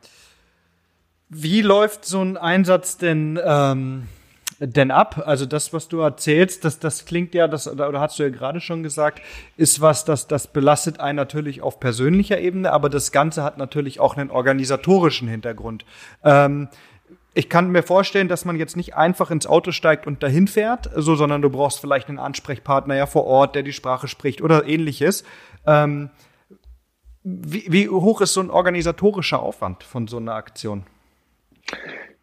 Wie 1.28 1.62
läuft 1.62 2.04
so 2.04 2.20
ein 2.20 2.36
Einsatz 2.36 2.98
denn, 2.98 3.38
ähm, 3.44 4.08
denn 4.60 4.90
ab? 4.90 5.22
Also 5.26 5.46
das, 5.46 5.72
was 5.72 5.88
du 5.88 6.00
erzählst, 6.00 6.64
das, 6.64 6.78
das 6.78 7.04
klingt 7.04 7.34
ja, 7.34 7.48
das, 7.48 7.68
oder 7.68 8.00
hast 8.00 8.18
du 8.18 8.22
ja 8.22 8.28
gerade 8.28 8.60
schon 8.60 8.82
gesagt, 8.82 9.20
ist 9.56 9.80
was, 9.80 10.04
das, 10.04 10.26
das 10.26 10.46
belastet 10.46 11.00
einen 11.00 11.16
natürlich 11.16 11.62
auf 11.62 11.80
persönlicher 11.80 12.40
Ebene, 12.40 12.72
aber 12.72 12.88
das 12.88 13.12
Ganze 13.12 13.42
hat 13.42 13.58
natürlich 13.58 14.00
auch 14.00 14.16
einen 14.16 14.30
organisatorischen 14.30 15.28
Hintergrund. 15.28 15.84
Ähm, 16.22 16.68
ich 17.34 17.48
kann 17.48 17.70
mir 17.70 17.82
vorstellen, 17.82 18.28
dass 18.28 18.44
man 18.44 18.56
jetzt 18.56 18.76
nicht 18.76 18.94
einfach 18.94 19.30
ins 19.30 19.46
Auto 19.46 19.72
steigt 19.72 20.06
und 20.06 20.22
dahin 20.22 20.46
fährt, 20.46 20.88
so, 20.94 21.16
sondern 21.16 21.42
du 21.42 21.50
brauchst 21.50 21.80
vielleicht 21.80 22.08
einen 22.08 22.20
Ansprechpartner 22.20 22.94
ja 22.94 23.06
vor 23.06 23.24
Ort, 23.24 23.56
der 23.56 23.64
die 23.64 23.72
Sprache 23.72 24.06
spricht 24.06 24.40
oder 24.40 24.66
ähnliches. 24.68 25.24
Ähm, 25.66 26.10
wie, 27.24 27.64
wie 27.68 27.88
hoch 27.88 28.20
ist 28.20 28.34
so 28.34 28.40
ein 28.40 28.50
organisatorischer 28.50 29.42
Aufwand 29.42 29.82
von 29.82 30.06
so 30.06 30.18
einer 30.18 30.34
Aktion? 30.34 30.84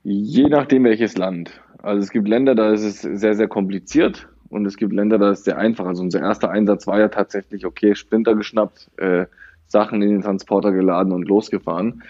Je 0.04 0.48
nachdem 0.48 0.86
welches 0.86 1.18
Land. 1.18 1.60
Also 1.82 2.02
es 2.02 2.12
gibt 2.12 2.28
Länder, 2.28 2.56
da 2.56 2.72
ist 2.72 2.84
es 2.84 3.02
sehr, 3.02 3.36
sehr 3.36 3.48
kompliziert 3.48 4.28
und 4.50 4.66
es 4.66 4.78
gibt 4.78 4.94
Länder, 4.94 5.18
da 5.18 5.32
ist 5.32 5.40
es 5.40 5.46
sehr 5.46 5.58
einfach. 5.58 5.86
Also 5.86 6.04
unser 6.04 6.20
erster 6.22 6.52
Einsatz 6.52 6.86
war 6.88 7.00
ja 7.00 7.08
tatsächlich, 7.08 7.66
okay, 7.66 7.96
Sprinter 7.96 8.36
geschnappt, 8.36 8.90
äh, 8.98 9.26
Sachen 9.68 10.02
in 10.02 10.10
den 10.10 10.22
Transporter 10.22 10.72
geladen 10.72 11.14
und 11.14 11.28
losgefahren. 11.28 12.04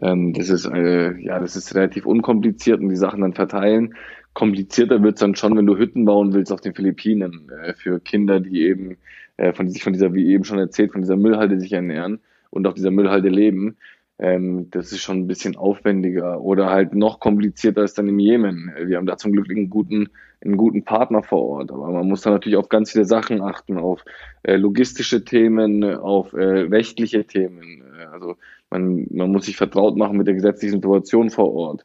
Ähm, 0.00 0.32
das 0.32 0.48
ist 0.48 0.66
äh, 0.66 1.18
ja, 1.18 1.38
das 1.38 1.56
ist 1.56 1.74
relativ 1.74 2.06
unkompliziert 2.06 2.80
und 2.80 2.88
die 2.88 2.96
Sachen 2.96 3.20
dann 3.20 3.34
verteilen. 3.34 3.94
Komplizierter 4.32 5.02
wird's 5.02 5.20
dann 5.20 5.34
schon, 5.34 5.56
wenn 5.56 5.66
du 5.66 5.76
Hütten 5.76 6.06
bauen 6.06 6.32
willst 6.32 6.52
auf 6.52 6.62
den 6.62 6.74
Philippinen 6.74 7.50
äh, 7.50 7.74
für 7.74 8.00
Kinder, 8.00 8.40
die 8.40 8.62
eben 8.62 8.96
äh, 9.36 9.52
von 9.52 9.68
sich 9.68 9.82
von 9.82 9.92
dieser, 9.92 10.14
wie 10.14 10.28
eben 10.28 10.44
schon 10.44 10.58
erzählt, 10.58 10.92
von 10.92 11.02
dieser 11.02 11.16
Müllhalde 11.16 11.60
sich 11.60 11.72
ernähren 11.72 12.20
und 12.50 12.66
auf 12.66 12.74
dieser 12.74 12.90
Müllhalde 12.90 13.28
leben. 13.28 13.76
Ähm, 14.18 14.70
das 14.70 14.92
ist 14.92 15.00
schon 15.00 15.20
ein 15.20 15.26
bisschen 15.26 15.56
aufwendiger 15.56 16.40
oder 16.40 16.70
halt 16.70 16.94
noch 16.94 17.18
komplizierter 17.18 17.82
ist 17.82 17.98
dann 17.98 18.08
im 18.08 18.18
Jemen. 18.18 18.72
Wir 18.84 18.96
haben 18.98 19.06
da 19.06 19.16
zum 19.16 19.32
Glück 19.32 19.50
einen 19.50 19.70
guten, 19.70 20.10
einen 20.44 20.56
guten 20.56 20.84
Partner 20.84 21.22
vor 21.22 21.42
Ort, 21.42 21.72
aber 21.72 21.90
man 21.90 22.06
muss 22.06 22.22
da 22.22 22.30
natürlich 22.30 22.56
auf 22.56 22.68
ganz 22.68 22.92
viele 22.92 23.04
Sachen 23.04 23.40
achten, 23.40 23.78
auf 23.78 24.04
äh, 24.42 24.56
logistische 24.56 25.24
Themen, 25.24 25.82
auf 25.84 26.32
äh, 26.34 26.42
rechtliche 26.42 27.26
Themen. 27.26 27.82
Also 28.12 28.36
man, 28.70 29.06
man 29.10 29.30
muss 29.30 29.46
sich 29.46 29.56
vertraut 29.56 29.96
machen 29.96 30.18
mit 30.18 30.26
der 30.26 30.34
gesetzlichen 30.34 30.76
Situation 30.76 31.30
vor 31.30 31.52
Ort. 31.52 31.84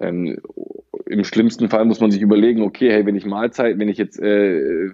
Ähm, 0.00 0.38
Im 1.06 1.24
schlimmsten 1.24 1.68
Fall 1.68 1.84
muss 1.84 2.00
man 2.00 2.10
sich 2.10 2.20
überlegen, 2.20 2.62
okay, 2.62 2.90
hey, 2.90 3.06
wenn 3.06 3.16
ich 3.16 3.26
Mahlzeit, 3.26 3.78
wenn 3.78 3.88
ich 3.88 3.98
jetzt, 3.98 4.18
äh, 4.20 4.90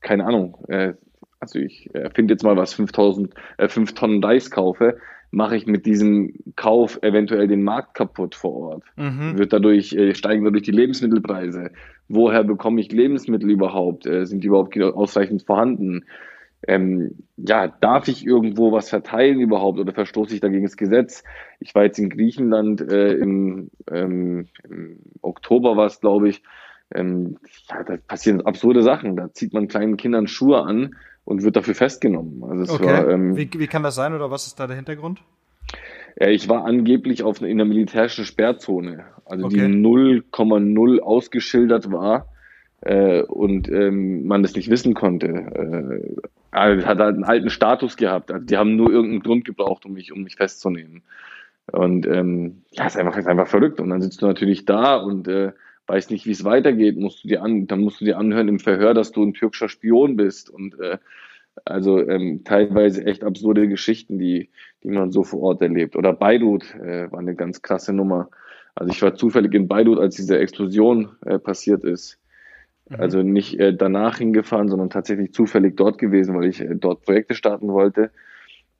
keine 0.00 0.24
Ahnung, 0.24 0.58
äh, 0.68 0.94
also 1.40 1.58
ich 1.58 1.92
erfinde 1.94 2.34
jetzt 2.34 2.44
mal 2.44 2.56
was, 2.56 2.74
5000, 2.74 3.34
äh, 3.58 3.68
5 3.68 3.94
Tonnen 3.94 4.22
Dice 4.22 4.50
kaufe, 4.50 4.98
mache 5.32 5.56
ich 5.56 5.66
mit 5.66 5.86
diesem 5.86 6.34
Kauf 6.54 7.02
eventuell 7.02 7.48
den 7.48 7.64
Markt 7.64 7.94
kaputt 7.94 8.36
vor 8.36 8.54
Ort. 8.54 8.84
Mhm. 8.96 9.38
Wird 9.38 9.52
dadurch, 9.52 9.92
äh, 9.94 10.14
steigen 10.14 10.44
dadurch 10.44 10.62
die 10.62 10.70
Lebensmittelpreise. 10.70 11.72
Woher 12.08 12.44
bekomme 12.44 12.80
ich 12.80 12.92
Lebensmittel 12.92 13.50
überhaupt? 13.50 14.06
Äh, 14.06 14.26
sind 14.26 14.44
die 14.44 14.48
überhaupt 14.48 14.78
ausreichend 14.80 15.42
vorhanden? 15.42 16.04
ähm, 16.66 17.16
ja, 17.36 17.66
darf 17.66 18.08
ich 18.08 18.24
irgendwo 18.24 18.72
was 18.72 18.88
verteilen 18.88 19.40
überhaupt 19.40 19.78
oder 19.78 19.92
verstoße 19.92 20.34
ich 20.34 20.40
dagegen 20.40 20.62
das 20.62 20.76
Gesetz? 20.76 21.24
Ich 21.60 21.74
war 21.74 21.84
jetzt 21.84 21.98
in 21.98 22.10
Griechenland 22.10 22.80
äh, 22.80 23.14
im, 23.14 23.70
ähm, 23.90 24.46
im 24.68 24.98
Oktober 25.22 25.76
war 25.76 25.86
es, 25.86 26.00
glaube 26.00 26.28
ich. 26.28 26.42
Ähm, 26.94 27.38
ja, 27.68 27.82
da 27.82 27.96
passieren 27.96 28.42
absurde 28.42 28.82
Sachen. 28.82 29.16
Da 29.16 29.32
zieht 29.32 29.52
man 29.52 29.66
kleinen 29.66 29.96
Kindern 29.96 30.28
Schuhe 30.28 30.62
an 30.62 30.94
und 31.24 31.42
wird 31.42 31.56
dafür 31.56 31.74
festgenommen. 31.74 32.42
Also 32.44 32.62
es 32.62 32.70
okay. 32.70 32.86
war, 32.86 33.08
ähm, 33.08 33.36
wie, 33.36 33.48
wie 33.54 33.66
kann 33.66 33.82
das 33.82 33.94
sein 33.94 34.14
oder 34.14 34.30
was 34.30 34.46
ist 34.46 34.58
da 34.58 34.66
der 34.66 34.76
Hintergrund? 34.76 35.22
Ja, 36.18 36.28
ich 36.28 36.48
war 36.48 36.64
angeblich 36.64 37.22
auf, 37.22 37.40
in 37.40 37.48
einer 37.48 37.64
militärischen 37.64 38.24
Sperrzone, 38.24 39.04
also 39.24 39.46
okay. 39.46 39.56
die 39.56 39.62
0,0 39.62 41.00
ausgeschildert 41.00 41.90
war 41.90 42.28
äh, 42.82 43.22
und 43.22 43.68
ähm, 43.70 44.26
man 44.26 44.42
das 44.42 44.54
nicht 44.54 44.68
wissen 44.68 44.94
konnte. 44.94 45.26
Äh, 45.28 46.22
hat 46.52 46.84
halt 46.84 47.00
einen 47.00 47.24
alten 47.24 47.48
Status 47.48 47.96
gehabt. 47.96 48.30
Also 48.30 48.44
die 48.44 48.58
haben 48.58 48.76
nur 48.76 48.90
irgendeinen 48.90 49.22
Grund 49.22 49.44
gebraucht, 49.46 49.86
um 49.86 49.94
mich, 49.94 50.12
um 50.12 50.22
mich 50.22 50.36
festzunehmen. 50.36 51.02
Und 51.70 52.06
ähm, 52.06 52.62
ja, 52.72 52.86
ist 52.86 52.98
einfach, 52.98 53.16
ist 53.16 53.26
einfach 53.26 53.46
verrückt. 53.46 53.80
Und 53.80 53.88
dann 53.88 54.02
sitzt 54.02 54.20
du 54.20 54.26
natürlich 54.26 54.66
da 54.66 54.96
und 54.96 55.28
äh, 55.28 55.52
weißt 55.86 56.10
nicht, 56.10 56.26
wie 56.26 56.32
es 56.32 56.44
weitergeht. 56.44 56.96
Musst 56.96 57.24
du 57.24 57.28
dir 57.28 57.42
an, 57.42 57.66
dann 57.66 57.80
musst 57.80 58.00
du 58.00 58.04
dir 58.04 58.18
anhören 58.18 58.48
im 58.48 58.58
Verhör, 58.58 58.94
dass 58.94 59.12
du 59.12 59.22
ein 59.22 59.34
türkischer 59.34 59.68
Spion 59.68 60.16
bist. 60.16 60.50
Und 60.50 60.78
äh, 60.80 60.98
also 61.64 62.06
ähm, 62.06 62.42
teilweise 62.44 63.04
echt 63.04 63.24
absurde 63.24 63.68
Geschichten, 63.68 64.18
die, 64.18 64.50
die 64.82 64.90
man 64.90 65.12
so 65.12 65.22
vor 65.22 65.40
Ort 65.42 65.62
erlebt. 65.62 65.96
Oder 65.96 66.12
Beirut 66.12 66.74
äh, 66.76 67.10
war 67.10 67.18
eine 67.18 67.34
ganz 67.34 67.62
krasse 67.62 67.92
Nummer. 67.92 68.30
Also 68.74 68.92
ich 68.92 69.02
war 69.02 69.14
zufällig 69.14 69.52
in 69.54 69.68
Beirut, 69.68 69.98
als 69.98 70.16
diese 70.16 70.38
Explosion 70.38 71.10
äh, 71.26 71.38
passiert 71.38 71.84
ist. 71.84 72.18
Mhm. 72.88 73.00
Also 73.00 73.22
nicht 73.22 73.58
äh, 73.58 73.74
danach 73.74 74.18
hingefahren, 74.18 74.68
sondern 74.68 74.90
tatsächlich 74.90 75.32
zufällig 75.32 75.76
dort 75.76 75.98
gewesen, 75.98 76.34
weil 76.34 76.46
ich 76.46 76.60
äh, 76.60 76.74
dort 76.74 77.02
Projekte 77.02 77.34
starten 77.34 77.68
wollte. 77.68 78.10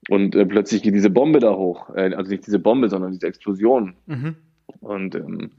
Und 0.08 0.34
äh, 0.34 0.46
plötzlich 0.46 0.82
geht 0.82 0.94
diese 0.94 1.10
Bombe 1.10 1.40
da 1.40 1.54
hoch. 1.54 1.94
Äh, 1.94 2.14
also 2.14 2.30
nicht 2.30 2.46
diese 2.46 2.58
Bombe, 2.58 2.88
sondern 2.88 3.12
diese 3.12 3.26
Explosion. 3.26 3.94
Mhm. 4.06 4.36
Und 4.80 5.14
ähm, 5.14 5.50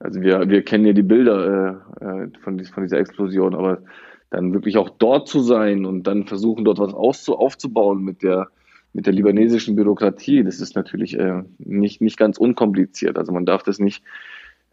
also 0.00 0.20
wir, 0.20 0.48
wir 0.48 0.62
kennen 0.62 0.86
ja 0.86 0.92
die 0.92 1.02
Bilder 1.02 1.82
äh, 2.00 2.04
äh, 2.04 2.28
von, 2.42 2.62
von 2.64 2.82
dieser 2.82 2.98
Explosion, 2.98 3.54
aber 3.54 3.82
dann 4.30 4.52
wirklich 4.52 4.76
auch 4.76 4.90
dort 4.90 5.28
zu 5.28 5.40
sein 5.40 5.84
und 5.84 6.06
dann 6.06 6.26
versuchen, 6.26 6.64
dort 6.64 6.78
was 6.78 6.94
auszu 6.94 7.36
aufzubauen 7.36 8.04
mit 8.04 8.22
der, 8.22 8.48
mit 8.92 9.06
der 9.06 9.12
libanesischen 9.12 9.74
Bürokratie, 9.74 10.44
das 10.44 10.60
ist 10.60 10.76
natürlich 10.76 11.18
äh, 11.18 11.42
nicht, 11.58 12.00
nicht 12.00 12.18
ganz 12.18 12.38
unkompliziert. 12.38 13.18
Also 13.18 13.32
man 13.32 13.46
darf 13.46 13.62
das 13.62 13.78
nicht, 13.78 14.04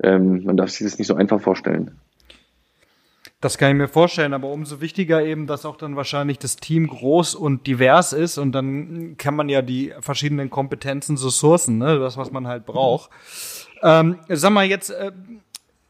ähm, 0.03 0.43
man 0.43 0.57
darf 0.57 0.69
sich 0.69 0.85
das 0.85 0.97
nicht 0.97 1.07
so 1.07 1.15
einfach 1.15 1.41
vorstellen. 1.41 1.91
Das 3.45 3.59
kann 3.59 3.69
ich 3.69 3.77
mir 3.77 3.87
vorstellen, 3.87 4.33
aber 4.33 4.47
umso 4.47 4.81
wichtiger 4.81 5.23
eben, 5.23 5.45
dass 5.45 5.67
auch 5.67 5.75
dann 5.77 5.95
wahrscheinlich 5.95 6.39
das 6.39 6.55
Team 6.55 6.87
groß 6.87 7.35
und 7.35 7.67
divers 7.67 8.11
ist 8.11 8.39
und 8.39 8.53
dann 8.53 9.17
kann 9.19 9.35
man 9.35 9.49
ja 9.49 9.61
die 9.61 9.93
verschiedenen 9.99 10.49
Kompetenzen 10.49 11.15
so 11.15 11.29
sourcen, 11.29 11.77
ne? 11.77 11.99
das, 11.99 12.17
was 12.17 12.31
man 12.31 12.47
halt 12.47 12.65
braucht. 12.65 13.11
Ähm, 13.83 14.17
sag 14.29 14.49
mal 14.49 14.65
jetzt, 14.65 14.89
äh, 14.89 15.11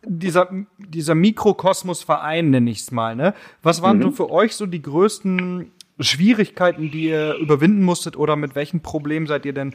dieser, 0.04 0.50
dieser 0.80 1.15
Mikrokosmos-Verein, 1.15 2.50
nenne 2.50 2.72
ich 2.72 2.80
es 2.80 2.91
mal, 2.91 3.15
ne? 3.15 3.34
Was 3.63 3.82
waren 3.82 4.00
mhm. 4.00 4.02
so 4.02 4.12
für 4.12 4.32
euch 4.32 4.54
so 4.54 4.65
die 4.65 4.82
größten 4.82 5.72
Schwierigkeiten, 6.02 6.91
die 6.91 7.06
ihr 7.06 7.36
überwinden 7.36 7.84
musstet 7.84 8.18
oder 8.18 8.36
mit 8.36 8.56
welchen 8.56 8.82
Problemen 8.82 9.28
seid 9.28 9.46
ihr 9.46 9.54
denn 9.54 9.74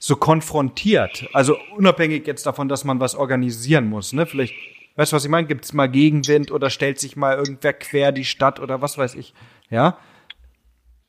so 0.00 0.16
konfrontiert? 0.16 1.28
Also 1.32 1.56
unabhängig 1.76 2.26
jetzt 2.26 2.44
davon, 2.44 2.68
dass 2.68 2.82
man 2.82 2.98
was 2.98 3.14
organisieren 3.14 3.88
muss, 3.88 4.12
ne? 4.12 4.26
Vielleicht 4.26 4.54
Weißt 4.96 5.12
du, 5.12 5.16
was 5.16 5.24
ich 5.24 5.30
meine? 5.30 5.46
Gibt 5.46 5.64
es 5.64 5.72
mal 5.72 5.88
Gegenwind 5.88 6.50
oder 6.50 6.70
stellt 6.70 6.98
sich 6.98 7.16
mal 7.16 7.36
irgendwer 7.36 7.72
quer 7.72 8.12
die 8.12 8.24
Stadt 8.24 8.60
oder 8.60 8.82
was 8.82 8.98
weiß 8.98 9.14
ich? 9.14 9.34
Ja? 9.70 9.98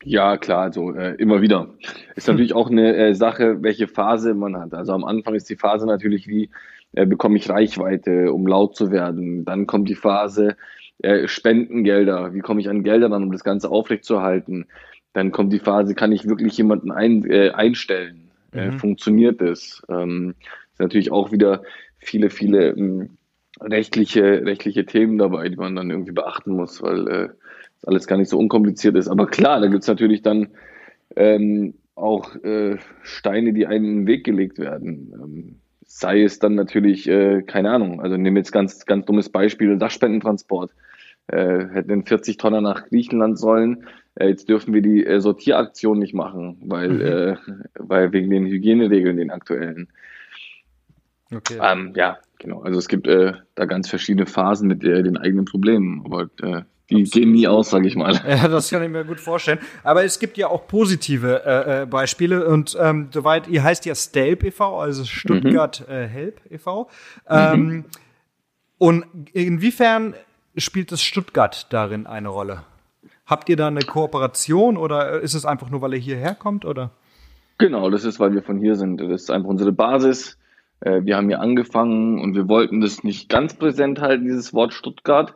Ja, 0.03 0.37
klar, 0.37 0.63
also 0.63 0.93
äh, 0.95 1.15
immer 1.15 1.41
wieder. 1.41 1.67
Ist 2.15 2.27
natürlich 2.27 2.53
auch 2.53 2.69
eine 2.69 2.95
äh, 2.95 3.13
Sache, 3.13 3.61
welche 3.61 3.87
Phase 3.87 4.33
man 4.33 4.57
hat. 4.57 4.73
Also 4.73 4.93
am 4.93 5.03
Anfang 5.03 5.35
ist 5.35 5.49
die 5.49 5.55
Phase 5.55 5.85
natürlich, 5.85 6.27
wie 6.27 6.49
äh, 6.93 7.05
bekomme 7.05 7.37
ich 7.37 7.49
Reichweite, 7.49 8.33
um 8.33 8.47
laut 8.47 8.75
zu 8.75 8.91
werden. 8.91 9.45
Dann 9.45 9.67
kommt 9.67 9.89
die 9.89 9.95
Phase 9.95 10.57
äh, 10.99 11.27
Spendengelder. 11.27 12.33
Wie 12.33 12.39
komme 12.39 12.61
ich 12.61 12.69
an 12.69 12.83
Gelder 12.83 13.09
dann, 13.09 13.23
um 13.23 13.31
das 13.31 13.43
Ganze 13.43 13.69
aufrechtzuerhalten? 13.69 14.65
Dann 15.13 15.31
kommt 15.31 15.53
die 15.53 15.59
Phase, 15.59 15.93
kann 15.93 16.11
ich 16.11 16.27
wirklich 16.27 16.57
jemanden 16.57 16.91
ein, 16.91 17.23
äh, 17.29 17.51
einstellen? 17.51 18.31
Äh, 18.53 18.71
mhm. 18.71 18.79
Funktioniert 18.79 19.41
das? 19.41 19.83
Ähm, 19.89 20.35
ist 20.71 20.79
natürlich 20.79 21.11
auch 21.11 21.31
wieder 21.31 21.61
viele, 21.99 22.29
viele 22.29 22.69
ähm, 22.69 23.17
rechtliche, 23.61 24.45
rechtliche 24.45 24.85
Themen 24.85 25.17
dabei, 25.17 25.49
die 25.49 25.55
man 25.55 25.75
dann 25.75 25.89
irgendwie 25.89 26.11
beachten 26.11 26.51
muss, 26.51 26.81
weil 26.81 27.07
äh, 27.07 27.29
alles 27.83 28.07
gar 28.07 28.17
nicht 28.17 28.29
so 28.29 28.37
unkompliziert 28.37 28.95
ist. 28.95 29.07
Aber 29.07 29.27
klar, 29.27 29.59
da 29.59 29.67
gibt's 29.67 29.87
natürlich 29.87 30.21
dann 30.21 30.49
ähm, 31.15 31.75
auch 31.95 32.35
äh, 32.43 32.77
Steine, 33.03 33.53
die 33.53 33.67
einem 33.67 33.85
in 33.85 33.95
den 34.01 34.07
Weg 34.07 34.23
gelegt 34.23 34.59
werden. 34.59 35.13
Ähm, 35.13 35.55
sei 35.85 36.23
es 36.23 36.39
dann 36.39 36.55
natürlich, 36.55 37.07
äh, 37.07 37.41
keine 37.43 37.71
Ahnung, 37.71 38.01
also 38.01 38.15
nehmen 38.17 38.35
wir 38.35 38.41
jetzt 38.41 38.51
ganz, 38.51 38.85
ganz 38.85 39.05
dummes 39.05 39.29
Beispiel, 39.29 39.77
Sachspendentransport. 39.79 40.71
Äh, 41.27 41.67
hätten 41.71 41.91
in 41.91 42.05
40 42.05 42.37
Tonner 42.37 42.61
nach 42.61 42.87
Griechenland 42.87 43.37
sollen. 43.37 43.85
Äh, 44.15 44.29
jetzt 44.29 44.49
dürfen 44.49 44.73
wir 44.73 44.81
die 44.81 45.05
äh, 45.05 45.21
Sortieraktion 45.21 45.99
nicht 45.99 46.13
machen, 46.13 46.57
weil, 46.65 46.89
mhm. 46.89 47.01
äh, 47.01 47.35
weil 47.77 48.11
wegen 48.11 48.29
den 48.29 48.47
Hygieneregeln, 48.47 49.17
den 49.17 49.31
aktuellen. 49.31 49.89
Okay. 51.33 51.57
Ähm, 51.61 51.93
ja, 51.95 52.17
genau. 52.41 52.61
Also 52.61 52.79
es 52.79 52.87
gibt 52.87 53.07
äh, 53.07 53.33
da 53.55 53.65
ganz 53.65 53.89
verschiedene 53.89 54.25
Phasen 54.25 54.67
mit 54.67 54.83
äh, 54.83 55.03
den 55.03 55.17
eigenen 55.17 55.45
Problemen. 55.45 56.01
Aber 56.05 56.23
äh, 56.41 56.63
die 56.89 57.03
Absolut. 57.03 57.11
gehen 57.13 57.31
nie 57.31 57.47
aus, 57.47 57.69
sage 57.69 57.87
ich 57.87 57.95
mal. 57.95 58.19
Ja, 58.27 58.49
das 58.49 58.69
kann 58.69 58.83
ich 58.83 58.89
mir 58.89 59.05
gut 59.05 59.21
vorstellen. 59.21 59.59
Aber 59.83 60.03
es 60.03 60.19
gibt 60.19 60.37
ja 60.37 60.47
auch 60.47 60.67
positive 60.67 61.43
äh, 61.45 61.83
äh 61.83 61.85
Beispiele 61.85 62.45
und 62.45 62.77
ähm, 62.79 63.07
soweit, 63.11 63.47
ihr 63.47 63.63
heißt 63.63 63.85
ja 63.85 63.95
Stelp 63.95 64.43
e.V., 64.43 64.79
also 64.79 65.05
Stuttgart 65.05 65.85
mhm. 65.87 65.93
äh, 65.93 66.07
Help 66.07 66.41
e.V. 66.49 66.89
Ähm, 67.29 67.61
mhm. 67.61 67.85
Und 68.77 69.05
inwiefern 69.31 70.15
spielt 70.57 70.91
das 70.91 71.01
Stuttgart 71.01 71.71
darin 71.71 72.07
eine 72.07 72.29
Rolle? 72.29 72.63
Habt 73.25 73.47
ihr 73.47 73.55
da 73.55 73.67
eine 73.67 73.81
Kooperation 73.81 74.75
oder 74.75 75.21
ist 75.21 75.33
es 75.33 75.45
einfach 75.45 75.69
nur, 75.69 75.81
weil 75.81 75.93
ihr 75.93 75.99
hierher 75.99 76.35
kommt 76.35 76.65
oder? 76.65 76.91
Genau, 77.57 77.89
das 77.89 78.03
ist, 78.03 78.19
weil 78.19 78.33
wir 78.33 78.41
von 78.41 78.57
hier 78.57 78.75
sind. 78.75 78.99
Das 78.99 79.21
ist 79.21 79.31
einfach 79.31 79.49
unsere 79.49 79.71
Basis. 79.71 80.37
Äh, 80.81 81.01
wir 81.05 81.15
haben 81.15 81.29
hier 81.29 81.39
angefangen 81.39 82.19
und 82.19 82.35
wir 82.35 82.47
wollten 82.47 82.81
das 82.81 83.03
nicht 83.03 83.29
ganz 83.29 83.53
präsent 83.53 84.01
halten, 84.01 84.25
dieses 84.25 84.53
Wort 84.53 84.73
Stuttgart. 84.73 85.35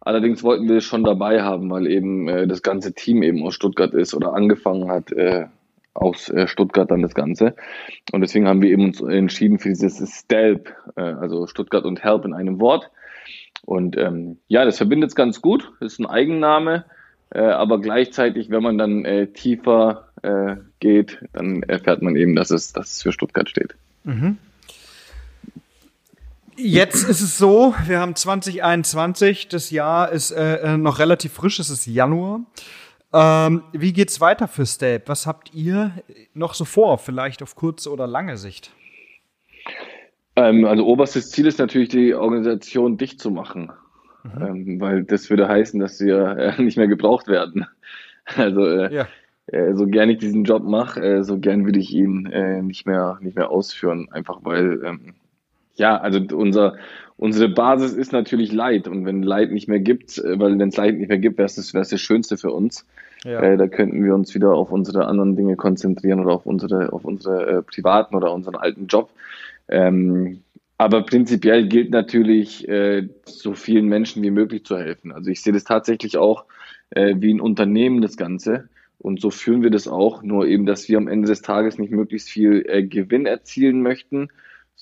Allerdings 0.00 0.42
wollten 0.42 0.68
wir 0.68 0.76
es 0.76 0.84
schon 0.84 1.04
dabei 1.04 1.42
haben, 1.42 1.70
weil 1.70 1.86
eben 1.86 2.28
äh, 2.28 2.46
das 2.46 2.62
ganze 2.62 2.92
Team 2.92 3.22
eben 3.22 3.42
aus 3.44 3.54
Stuttgart 3.54 3.94
ist 3.94 4.14
oder 4.14 4.34
angefangen 4.34 4.90
hat 4.90 5.12
äh, 5.12 5.46
aus 5.94 6.28
äh, 6.28 6.48
Stuttgart 6.48 6.90
dann 6.90 7.02
das 7.02 7.14
Ganze. 7.14 7.54
Und 8.12 8.20
deswegen 8.20 8.48
haben 8.48 8.62
wir 8.62 8.70
eben 8.70 8.84
uns 8.84 9.00
entschieden 9.00 9.58
für 9.58 9.68
dieses 9.68 9.98
Stelp, 10.18 10.74
äh, 10.96 11.02
also 11.02 11.46
Stuttgart 11.46 11.84
und 11.84 12.02
Help 12.02 12.24
in 12.24 12.34
einem 12.34 12.60
Wort. 12.60 12.90
Und 13.64 13.96
ähm, 13.96 14.38
ja, 14.48 14.64
das 14.64 14.78
verbindet 14.78 15.10
es 15.10 15.14
ganz 15.14 15.40
gut, 15.40 15.70
ist 15.80 16.00
ein 16.00 16.06
Eigenname, 16.06 16.84
aber 17.30 17.80
gleichzeitig, 17.80 18.50
wenn 18.50 18.62
man 18.62 18.76
dann 18.76 19.28
tiefer 19.32 20.08
geht, 20.80 21.24
dann 21.32 21.62
erfährt 21.62 22.02
man 22.02 22.14
eben, 22.14 22.34
dass 22.34 22.50
es, 22.50 22.74
dass 22.74 22.92
es 22.92 23.02
für 23.02 23.12
Stuttgart 23.12 23.48
steht. 23.48 23.74
Mhm. 24.04 24.36
Jetzt 26.56 27.08
ist 27.08 27.20
es 27.20 27.38
so, 27.38 27.74
wir 27.86 27.98
haben 27.98 28.14
2021, 28.14 29.48
das 29.48 29.70
Jahr 29.70 30.12
ist 30.12 30.30
äh, 30.32 30.56
äh, 30.56 30.76
noch 30.76 30.98
relativ 30.98 31.32
frisch, 31.32 31.58
es 31.58 31.70
ist 31.70 31.86
Januar. 31.86 32.40
Ähm, 33.14 33.62
wie 33.72 33.92
geht's 33.92 34.20
weiter 34.20 34.48
für 34.48 34.66
Stelp? 34.66 35.08
Was 35.08 35.26
habt 35.26 35.54
ihr 35.54 35.92
noch 36.34 36.54
so 36.54 36.64
vor, 36.64 36.98
vielleicht 36.98 37.42
auf 37.42 37.56
kurze 37.56 37.90
oder 37.90 38.06
lange 38.06 38.36
Sicht? 38.36 38.70
Ähm, 40.36 40.64
also 40.64 40.86
oberstes 40.86 41.30
Ziel 41.30 41.46
ist 41.46 41.58
natürlich, 41.58 41.88
die 41.88 42.14
Organisation 42.14 42.96
dicht 42.96 43.20
zu 43.20 43.30
machen, 43.30 43.70
mhm. 44.22 44.42
ähm, 44.42 44.80
weil 44.80 45.04
das 45.04 45.30
würde 45.30 45.48
heißen, 45.48 45.80
dass 45.80 46.00
wir 46.00 46.36
äh, 46.36 46.62
nicht 46.62 46.76
mehr 46.76 46.88
gebraucht 46.88 47.28
werden. 47.28 47.66
Also 48.36 48.64
äh, 48.66 48.94
ja. 48.94 49.08
äh, 49.46 49.74
so 49.74 49.86
gern 49.86 50.08
ich 50.08 50.18
diesen 50.18 50.44
Job 50.44 50.62
mache, 50.62 51.00
äh, 51.00 51.24
so 51.24 51.38
gern 51.38 51.64
würde 51.64 51.80
ich 51.80 51.92
ihn 51.92 52.26
äh, 52.26 52.62
nicht 52.62 52.86
mehr 52.86 53.18
nicht 53.20 53.36
mehr 53.36 53.50
ausführen, 53.50 54.08
einfach 54.10 54.38
weil 54.42 54.80
ähm, 54.84 55.14
ja, 55.74 55.96
also 55.96 56.20
unser, 56.36 56.76
unsere 57.16 57.48
Basis 57.48 57.92
ist 57.92 58.12
natürlich 58.12 58.52
Leid. 58.52 58.88
Und 58.88 59.04
wenn 59.04 59.22
Leid 59.22 59.52
nicht 59.52 59.68
mehr 59.68 59.80
gibt, 59.80 60.18
äh, 60.18 60.38
weil 60.38 60.58
wenn 60.58 60.68
es 60.68 60.76
Leid 60.76 60.96
nicht 60.96 61.08
mehr 61.08 61.18
gibt, 61.18 61.38
wäre 61.38 61.46
es 61.46 61.54
das, 61.56 61.72
das 61.72 62.00
Schönste 62.00 62.36
für 62.36 62.50
uns. 62.50 62.86
Ja. 63.24 63.40
Äh, 63.40 63.56
da 63.56 63.68
könnten 63.68 64.04
wir 64.04 64.14
uns 64.14 64.34
wieder 64.34 64.52
auf 64.54 64.72
unsere 64.72 65.06
anderen 65.06 65.36
Dinge 65.36 65.56
konzentrieren 65.56 66.20
oder 66.20 66.32
auf 66.32 66.46
unsere, 66.46 66.92
auf 66.92 67.04
unsere 67.04 67.46
äh, 67.46 67.62
privaten 67.62 68.16
oder 68.16 68.32
unseren 68.32 68.56
alten 68.56 68.86
Job. 68.86 69.10
Ähm, 69.68 70.40
aber 70.78 71.02
prinzipiell 71.02 71.68
gilt 71.68 71.90
natürlich, 71.90 72.68
äh, 72.68 73.08
so 73.24 73.54
vielen 73.54 73.86
Menschen 73.86 74.22
wie 74.24 74.32
möglich 74.32 74.64
zu 74.64 74.76
helfen. 74.76 75.12
Also 75.12 75.30
ich 75.30 75.40
sehe 75.40 75.52
das 75.52 75.62
tatsächlich 75.62 76.16
auch 76.16 76.44
äh, 76.90 77.14
wie 77.18 77.32
ein 77.32 77.40
Unternehmen, 77.40 78.02
das 78.02 78.16
Ganze. 78.16 78.68
Und 78.98 79.20
so 79.20 79.30
führen 79.30 79.62
wir 79.62 79.70
das 79.70 79.86
auch, 79.86 80.22
nur 80.22 80.46
eben, 80.46 80.66
dass 80.66 80.88
wir 80.88 80.96
am 80.96 81.08
Ende 81.08 81.28
des 81.28 81.42
Tages 81.42 81.78
nicht 81.78 81.92
möglichst 81.92 82.28
viel 82.28 82.64
äh, 82.68 82.82
Gewinn 82.82 83.26
erzielen 83.26 83.82
möchten, 83.82 84.28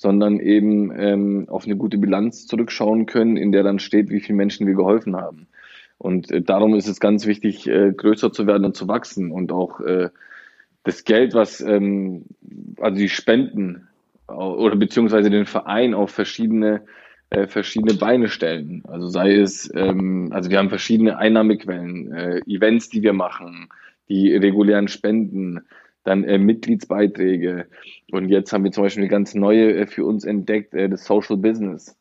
sondern 0.00 0.40
eben 0.40 0.98
ähm, 0.98 1.44
auf 1.50 1.66
eine 1.66 1.76
gute 1.76 1.98
Bilanz 1.98 2.46
zurückschauen 2.46 3.04
können, 3.04 3.36
in 3.36 3.52
der 3.52 3.62
dann 3.62 3.78
steht, 3.78 4.08
wie 4.08 4.20
viele 4.20 4.38
Menschen 4.38 4.66
wir 4.66 4.72
geholfen 4.72 5.14
haben. 5.14 5.46
Und 5.98 6.30
äh, 6.30 6.40
darum 6.40 6.74
ist 6.74 6.88
es 6.88 7.00
ganz 7.00 7.26
wichtig, 7.26 7.68
äh, 7.68 7.92
größer 7.94 8.32
zu 8.32 8.46
werden 8.46 8.64
und 8.64 8.74
zu 8.74 8.88
wachsen 8.88 9.30
und 9.30 9.52
auch 9.52 9.78
äh, 9.82 10.08
das 10.84 11.04
Geld, 11.04 11.34
was 11.34 11.60
ähm, 11.60 12.24
also 12.80 12.98
die 12.98 13.10
Spenden 13.10 13.88
oder 14.26 14.74
beziehungsweise 14.74 15.28
den 15.28 15.44
Verein 15.44 15.92
auf 15.92 16.10
verschiedene 16.12 16.80
äh, 17.28 17.46
verschiedene 17.46 17.92
Beine 17.92 18.28
stellen. 18.28 18.82
Also 18.88 19.06
sei 19.06 19.34
es, 19.34 19.70
ähm, 19.74 20.30
also 20.32 20.50
wir 20.50 20.56
haben 20.56 20.70
verschiedene 20.70 21.18
Einnahmequellen, 21.18 22.10
äh, 22.14 22.40
Events, 22.46 22.88
die 22.88 23.02
wir 23.02 23.12
machen, 23.12 23.68
die 24.08 24.34
regulären 24.34 24.88
Spenden, 24.88 25.60
dann 26.04 26.24
äh, 26.24 26.38
Mitgliedsbeiträge. 26.38 27.66
Und 28.10 28.28
jetzt 28.28 28.52
haben 28.52 28.64
wir 28.64 28.72
zum 28.72 28.84
Beispiel 28.84 29.02
eine 29.02 29.10
ganz 29.10 29.34
neue 29.34 29.74
äh, 29.74 29.86
für 29.86 30.04
uns 30.04 30.24
entdeckt, 30.24 30.74
äh, 30.74 30.88
das 30.88 31.04
Social 31.04 31.36
Business. 31.36 31.96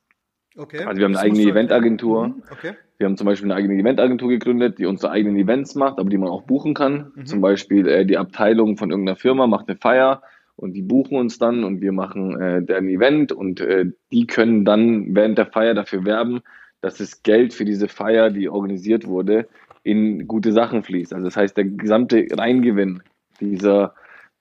Okay. 0.55 0.83
Also 0.83 0.99
wir 0.99 1.05
haben 1.05 1.15
eine 1.15 1.33
eigene 1.33 1.51
Eventagentur. 1.51 2.29
Mhm. 2.29 2.43
Okay. 2.51 2.73
Wir 2.97 3.05
haben 3.05 3.15
zum 3.15 3.25
Beispiel 3.25 3.49
eine 3.49 3.55
eigene 3.55 3.79
Eventagentur 3.79 4.27
gegründet, 4.27 4.77
die 4.77 4.85
unsere 4.85 5.11
eigenen 5.11 5.37
Events 5.37 5.75
macht, 5.75 5.99
aber 5.99 6.09
die 6.09 6.17
man 6.17 6.29
auch 6.29 6.43
buchen 6.43 6.73
kann. 6.73 7.11
Mhm. 7.15 7.25
Zum 7.25 7.41
Beispiel 7.41 7.87
äh, 7.87 8.05
die 8.05 8.17
Abteilung 8.17 8.77
von 8.77 8.91
irgendeiner 8.91 9.15
Firma 9.15 9.47
macht 9.47 9.69
eine 9.69 9.77
Feier 9.77 10.21
und 10.57 10.73
die 10.73 10.81
buchen 10.81 11.17
uns 11.17 11.39
dann 11.39 11.63
und 11.63 11.79
wir 11.79 11.93
machen 11.93 12.39
äh, 12.39 12.61
deren 12.61 12.89
Event 12.89 13.31
und 13.31 13.61
äh, 13.61 13.85
die 14.11 14.27
können 14.27 14.65
dann 14.65 15.15
während 15.15 15.37
der 15.37 15.45
Feier 15.45 15.73
dafür 15.73 16.03
werben, 16.03 16.41
dass 16.81 16.97
das 16.97 17.23
Geld 17.23 17.53
für 17.53 17.63
diese 17.63 17.87
Feier, 17.87 18.29
die 18.29 18.49
organisiert 18.49 19.07
wurde, 19.07 19.47
in 19.83 20.27
gute 20.27 20.51
Sachen 20.51 20.83
fließt. 20.83 21.13
Also 21.13 21.25
das 21.25 21.37
heißt, 21.37 21.55
der 21.55 21.65
gesamte 21.65 22.27
Reingewinn 22.31 23.01
dieser, 23.39 23.93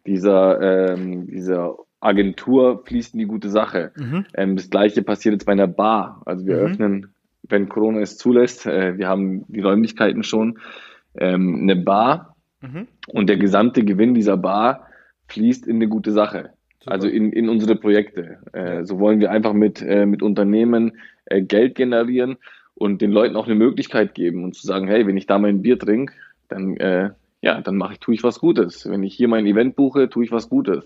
dieser, 0.06 0.60
ähm, 0.92 1.26
dieser 1.26 1.76
Agentur 2.00 2.84
fließt 2.84 3.14
in 3.14 3.20
die 3.20 3.26
gute 3.26 3.50
Sache. 3.50 3.92
Mhm. 3.96 4.26
Ähm, 4.34 4.56
das 4.56 4.70
gleiche 4.70 5.02
passiert 5.02 5.34
jetzt 5.34 5.46
bei 5.46 5.52
einer 5.52 5.66
Bar. 5.66 6.22
Also 6.26 6.46
wir 6.46 6.56
mhm. 6.56 6.62
öffnen, 6.62 7.14
wenn 7.42 7.68
Corona 7.68 8.00
es 8.00 8.16
zulässt, 8.16 8.66
äh, 8.66 8.96
wir 8.98 9.08
haben 9.08 9.44
die 9.48 9.60
Räumlichkeiten 9.60 10.22
schon, 10.22 10.58
ähm, 11.16 11.60
eine 11.62 11.76
Bar 11.76 12.36
mhm. 12.60 12.86
und 13.08 13.28
der 13.28 13.36
gesamte 13.36 13.84
Gewinn 13.84 14.14
dieser 14.14 14.36
Bar 14.36 14.86
fließt 15.28 15.66
in 15.66 15.76
eine 15.76 15.88
gute 15.88 16.12
Sache. 16.12 16.50
Super. 16.80 16.92
Also 16.92 17.08
in, 17.08 17.32
in 17.32 17.48
unsere 17.48 17.74
Projekte. 17.76 18.38
Äh, 18.52 18.84
so 18.84 18.98
wollen 18.98 19.20
wir 19.20 19.30
einfach 19.30 19.52
mit, 19.52 19.82
äh, 19.82 20.06
mit 20.06 20.22
Unternehmen 20.22 20.92
äh, 21.26 21.42
Geld 21.42 21.74
generieren 21.74 22.36
und 22.74 23.02
den 23.02 23.10
Leuten 23.10 23.36
auch 23.36 23.46
eine 23.46 23.56
Möglichkeit 23.56 24.14
geben 24.14 24.44
und 24.44 24.54
zu 24.54 24.66
sagen, 24.66 24.86
hey, 24.86 25.06
wenn 25.06 25.16
ich 25.16 25.26
da 25.26 25.38
mein 25.38 25.62
Bier 25.62 25.78
trinke, 25.78 26.14
dann 26.48 26.76
äh, 26.76 27.10
ja, 27.40 27.60
dann 27.60 27.76
mache 27.76 27.94
ich, 27.94 28.00
tue 28.00 28.14
ich 28.14 28.22
was 28.22 28.40
Gutes. 28.40 28.88
Wenn 28.88 29.02
ich 29.02 29.14
hier 29.14 29.28
mein 29.28 29.46
Event 29.46 29.76
buche, 29.76 30.08
tue 30.08 30.24
ich 30.24 30.32
was 30.32 30.48
Gutes. 30.48 30.84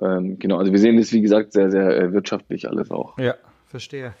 Ähm, 0.00 0.38
genau, 0.38 0.58
also 0.58 0.72
wir 0.72 0.78
sehen 0.78 0.96
das, 0.96 1.12
wie 1.12 1.20
gesagt, 1.20 1.52
sehr, 1.52 1.70
sehr 1.70 1.96
äh, 1.96 2.12
wirtschaftlich 2.12 2.68
alles 2.68 2.90
auch. 2.90 3.18
Ja, 3.18 3.34
verstehe. 3.66 4.14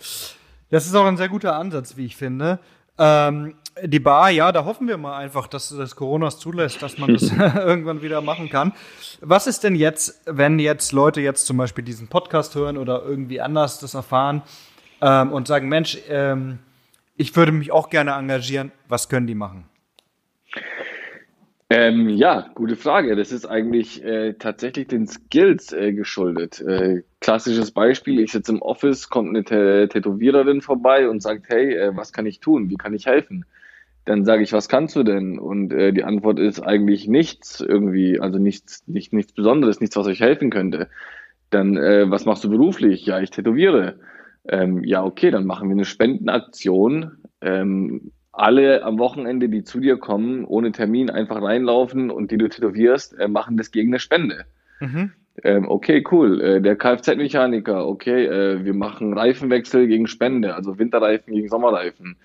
Das 0.70 0.86
ist 0.86 0.94
auch 0.94 1.06
ein 1.06 1.16
sehr 1.16 1.28
guter 1.28 1.56
Ansatz, 1.56 1.96
wie 1.96 2.06
ich 2.06 2.16
finde. 2.16 2.58
Ähm, 2.98 3.54
die 3.84 4.00
Bar, 4.00 4.30
ja, 4.30 4.50
da 4.50 4.64
hoffen 4.64 4.88
wir 4.88 4.96
mal 4.96 5.16
einfach, 5.16 5.46
dass 5.46 5.68
das 5.68 5.94
Corona 5.94 6.30
zulässt, 6.30 6.82
dass 6.82 6.98
man 6.98 7.14
das 7.14 7.30
irgendwann 7.54 8.02
wieder 8.02 8.20
machen 8.20 8.48
kann. 8.50 8.72
Was 9.20 9.46
ist 9.46 9.64
denn 9.64 9.76
jetzt, 9.76 10.22
wenn 10.26 10.58
jetzt 10.58 10.92
Leute 10.92 11.20
jetzt 11.20 11.46
zum 11.46 11.56
Beispiel 11.56 11.84
diesen 11.84 12.08
Podcast 12.08 12.54
hören 12.54 12.76
oder 12.76 13.02
irgendwie 13.04 13.40
anders 13.40 13.78
das 13.78 13.94
erfahren 13.94 14.42
ähm, 15.00 15.32
und 15.32 15.46
sagen, 15.46 15.68
Mensch, 15.68 15.98
ähm, 16.08 16.58
ich 17.16 17.34
würde 17.36 17.52
mich 17.52 17.70
auch 17.72 17.88
gerne 17.88 18.12
engagieren, 18.12 18.72
was 18.88 19.08
können 19.08 19.26
die 19.26 19.34
machen? 19.34 19.64
Ähm, 21.70 22.08
ja, 22.08 22.50
gute 22.54 22.76
Frage. 22.76 23.14
Das 23.14 23.30
ist 23.30 23.44
eigentlich 23.44 24.02
äh, 24.02 24.34
tatsächlich 24.34 24.88
den 24.88 25.06
Skills 25.06 25.72
äh, 25.72 25.92
geschuldet. 25.92 26.60
Äh, 26.62 27.02
klassisches 27.20 27.72
Beispiel, 27.72 28.20
ich 28.20 28.32
sitze 28.32 28.52
im 28.52 28.62
Office, 28.62 29.10
kommt 29.10 29.36
eine 29.36 29.88
Tätowiererin 29.88 30.62
vorbei 30.62 31.08
und 31.10 31.22
sagt, 31.22 31.50
hey, 31.50 31.74
äh, 31.74 31.96
was 31.96 32.12
kann 32.14 32.24
ich 32.24 32.40
tun? 32.40 32.70
Wie 32.70 32.76
kann 32.76 32.94
ich 32.94 33.04
helfen? 33.04 33.44
Dann 34.06 34.24
sage 34.24 34.42
ich, 34.42 34.54
was 34.54 34.70
kannst 34.70 34.96
du 34.96 35.02
denn? 35.02 35.38
Und 35.38 35.70
äh, 35.74 35.92
die 35.92 36.04
Antwort 36.04 36.38
ist 36.38 36.60
eigentlich 36.60 37.06
nichts 37.06 37.60
irgendwie, 37.60 38.18
also 38.18 38.38
nichts, 38.38 38.84
nicht, 38.86 39.12
nichts 39.12 39.32
Besonderes, 39.34 39.80
nichts, 39.80 39.96
was 39.96 40.06
euch 40.06 40.20
helfen 40.20 40.48
könnte. 40.48 40.88
Dann, 41.50 41.76
äh, 41.76 42.10
was 42.10 42.24
machst 42.24 42.44
du 42.44 42.48
beruflich? 42.48 43.04
Ja, 43.04 43.20
ich 43.20 43.30
tätowiere. 43.30 43.96
Ähm, 44.48 44.84
ja, 44.84 45.04
okay, 45.04 45.30
dann 45.30 45.44
machen 45.44 45.68
wir 45.68 45.74
eine 45.74 45.84
Spendenaktion 45.84 47.18
ähm, 47.42 48.12
alle 48.32 48.82
am 48.82 48.98
Wochenende, 48.98 49.48
die 49.48 49.64
zu 49.64 49.80
dir 49.80 49.96
kommen, 49.96 50.44
ohne 50.44 50.72
Termin 50.72 51.10
einfach 51.10 51.42
reinlaufen 51.42 52.10
und 52.10 52.30
die 52.30 52.38
du 52.38 52.48
tätowierst, 52.48 53.18
äh, 53.18 53.28
machen 53.28 53.56
das 53.56 53.70
gegen 53.70 53.90
eine 53.90 53.98
Spende. 53.98 54.44
Mhm. 54.80 55.12
Ähm, 55.44 55.68
okay, 55.68 56.04
cool. 56.10 56.40
Äh, 56.40 56.60
der 56.60 56.76
Kfz-Mechaniker, 56.76 57.86
okay, 57.86 58.26
äh, 58.26 58.64
wir 58.64 58.74
machen 58.74 59.12
Reifenwechsel 59.12 59.86
gegen 59.86 60.06
Spende, 60.06 60.54
also 60.54 60.78
Winterreifen 60.78 61.34
gegen 61.34 61.48
Sommerreifen. 61.48 62.16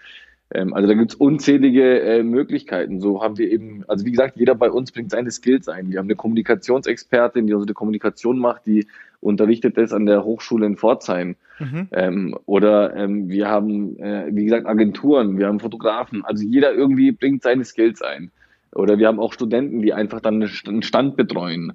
Ähm, 0.54 0.74
also 0.74 0.88
da 0.88 0.94
gibt's 0.94 1.16
unzählige 1.16 2.02
äh, 2.02 2.24
Möglichkeiten. 2.24 3.02
So 3.02 3.22
haben 3.22 3.38
wir 3.38 3.52
eben, 3.52 3.84
also 3.88 4.06
wie 4.06 4.12
gesagt, 4.12 4.38
jeder 4.38 4.56
bei 4.56 4.70
uns 4.70 4.92
bringt 4.92 5.12
seine 5.12 5.32
Skills 5.32 5.68
ein. 5.68 5.92
Wir 5.92 6.00
haben 6.00 6.06
eine 6.06 6.16
Kommunikationsexpertin, 6.16 7.48
die 7.48 7.54
unsere 7.54 7.74
Kommunikation 7.74 8.38
macht, 8.38 8.66
die 8.68 8.88
unterrichtet 9.20 9.78
ist 9.78 9.94
an 9.94 10.06
der 10.06 10.24
Hochschule 10.24 10.66
in 10.66 10.78
Pforzheim. 10.78 11.36
Mhm. 11.60 11.88
Ähm, 11.92 12.38
oder 12.46 12.96
ähm, 12.96 13.30
wir 13.30 13.48
haben, 13.48 13.98
äh, 13.98 14.28
wie 14.32 14.44
gesagt, 14.44 14.68
Agenturen, 14.68 15.38
wir 15.40 15.48
haben 15.48 15.60
Fotografen. 15.60 16.24
Also 16.24 16.44
jeder 16.44 16.74
irgendwie 16.74 17.12
bringt 17.12 17.42
seine 17.42 17.66
Skills 17.66 18.02
ein. 18.02 18.32
Oder 18.74 18.98
wir 18.98 19.08
haben 19.08 19.20
auch 19.20 19.34
Studenten, 19.34 19.82
die 19.82 19.94
einfach 19.94 20.20
dann 20.20 20.44
einen 20.44 20.84
Stand 20.84 21.16
betreuen. 21.16 21.74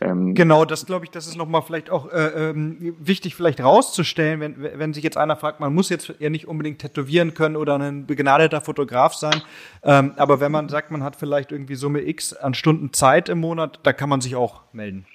Ähm, 0.00 0.34
genau, 0.34 0.64
das 0.64 0.86
glaube 0.86 1.04
ich, 1.04 1.10
das 1.10 1.26
ist 1.26 1.36
nochmal 1.36 1.62
vielleicht 1.62 1.90
auch 1.90 2.10
äh, 2.10 2.50
ähm, 2.50 2.94
wichtig, 2.98 3.34
vielleicht 3.34 3.60
rauszustellen, 3.60 4.40
wenn, 4.40 4.56
wenn 4.78 4.94
sich 4.94 5.04
jetzt 5.04 5.16
einer 5.16 5.36
fragt, 5.36 5.60
man 5.60 5.74
muss 5.74 5.88
jetzt 5.88 6.14
ja 6.18 6.30
nicht 6.30 6.48
unbedingt 6.48 6.80
tätowieren 6.80 7.34
können 7.34 7.56
oder 7.56 7.78
ein 7.78 8.06
begnadeter 8.06 8.60
Fotograf 8.60 9.14
sein, 9.14 9.42
ähm, 9.82 10.12
aber 10.16 10.40
wenn 10.40 10.52
man 10.52 10.68
sagt, 10.68 10.90
man 10.90 11.02
hat 11.02 11.16
vielleicht 11.16 11.52
irgendwie 11.52 11.74
Summe 11.74 12.06
X 12.06 12.32
an 12.32 12.54
Stunden 12.54 12.92
Zeit 12.92 13.28
im 13.28 13.40
Monat, 13.40 13.80
da 13.82 13.92
kann 13.92 14.08
man 14.08 14.20
sich 14.20 14.36
auch 14.36 14.62
melden. 14.72 15.06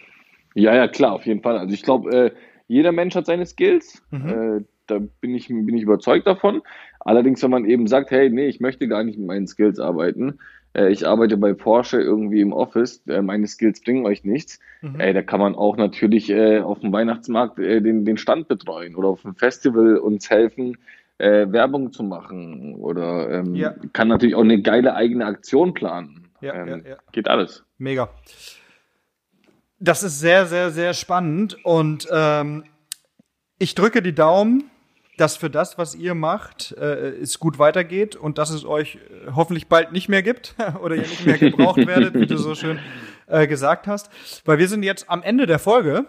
Ja, 0.53 0.75
ja, 0.75 0.87
klar, 0.87 1.13
auf 1.13 1.25
jeden 1.25 1.41
Fall. 1.41 1.57
Also 1.57 1.73
ich 1.73 1.83
glaube, 1.83 2.11
äh, 2.11 2.31
jeder 2.67 2.91
Mensch 2.91 3.15
hat 3.15 3.25
seine 3.25 3.45
Skills. 3.45 4.01
Mhm. 4.11 4.29
Äh, 4.29 4.63
da 4.87 4.99
bin 5.21 5.35
ich, 5.35 5.47
bin 5.49 5.75
ich 5.75 5.83
überzeugt 5.83 6.25
davon. 6.25 6.61
Allerdings, 6.99 7.43
wenn 7.43 7.51
man 7.51 7.65
eben 7.65 7.87
sagt, 7.87 8.11
hey, 8.11 8.29
nee, 8.29 8.47
ich 8.47 8.59
möchte 8.59 8.87
gar 8.87 9.03
nicht 9.03 9.17
mit 9.17 9.27
meinen 9.27 9.47
Skills 9.47 9.79
arbeiten, 9.79 10.39
äh, 10.77 10.89
ich 10.89 11.07
arbeite 11.07 11.37
bei 11.37 11.53
Porsche 11.53 11.99
irgendwie 11.99 12.41
im 12.41 12.53
Office, 12.53 13.01
äh, 13.07 13.21
meine 13.21 13.47
Skills 13.47 13.81
bringen 13.81 14.05
euch 14.05 14.23
nichts, 14.23 14.59
mhm. 14.81 14.99
äh, 14.99 15.13
da 15.13 15.21
kann 15.21 15.39
man 15.39 15.55
auch 15.55 15.75
natürlich 15.75 16.29
äh, 16.29 16.59
auf 16.59 16.79
dem 16.79 16.93
Weihnachtsmarkt 16.93 17.59
äh, 17.59 17.81
den, 17.81 18.05
den 18.05 18.17
Stand 18.17 18.47
betreuen 18.47 18.95
oder 18.95 19.09
auf 19.09 19.23
dem 19.23 19.35
Festival 19.35 19.97
uns 19.97 20.29
helfen, 20.29 20.77
äh, 21.17 21.51
Werbung 21.51 21.91
zu 21.91 22.03
machen 22.03 22.75
oder 22.75 23.29
ähm, 23.31 23.55
ja. 23.55 23.73
kann 23.93 24.07
natürlich 24.07 24.35
auch 24.35 24.43
eine 24.43 24.61
geile 24.61 24.93
eigene 24.93 25.25
Aktion 25.25 25.73
planen. 25.73 26.27
Ja, 26.41 26.53
ähm, 26.53 26.83
ja. 26.87 26.97
Geht 27.11 27.27
alles. 27.27 27.63
Mega. 27.79 28.09
Das 29.79 30.03
ist 30.03 30.19
sehr, 30.19 30.45
sehr, 30.45 30.69
sehr 30.71 30.93
spannend 30.93 31.57
und 31.63 32.07
ähm, 32.11 32.63
ich 33.59 33.73
drücke 33.73 34.03
die 34.03 34.13
Daumen, 34.13 34.69
dass 35.17 35.35
für 35.35 35.49
das, 35.49 35.77
was 35.77 35.95
ihr 35.95 36.15
macht, 36.15 36.73
äh, 36.77 37.09
es 37.09 37.39
gut 37.39 37.59
weitergeht 37.59 38.15
und 38.15 38.37
dass 38.37 38.51
es 38.51 38.65
euch 38.65 38.95
äh, 38.95 39.31
hoffentlich 39.35 39.67
bald 39.67 39.91
nicht 39.91 40.09
mehr 40.09 40.23
gibt 40.23 40.55
oder 40.81 40.95
ihr 40.95 41.01
nicht 41.01 41.25
mehr 41.25 41.37
gebraucht 41.37 41.77
werdet, 41.87 42.13
wie 42.13 42.27
du 42.27 42.37
so 42.37 42.55
schön 42.55 42.79
äh, 43.25 43.47
gesagt 43.47 43.87
hast. 43.87 44.09
Weil 44.45 44.59
wir 44.59 44.67
sind 44.67 44.83
jetzt 44.83 45.09
am 45.09 45.23
Ende 45.23 45.47
der 45.47 45.59
Folge 45.59 46.05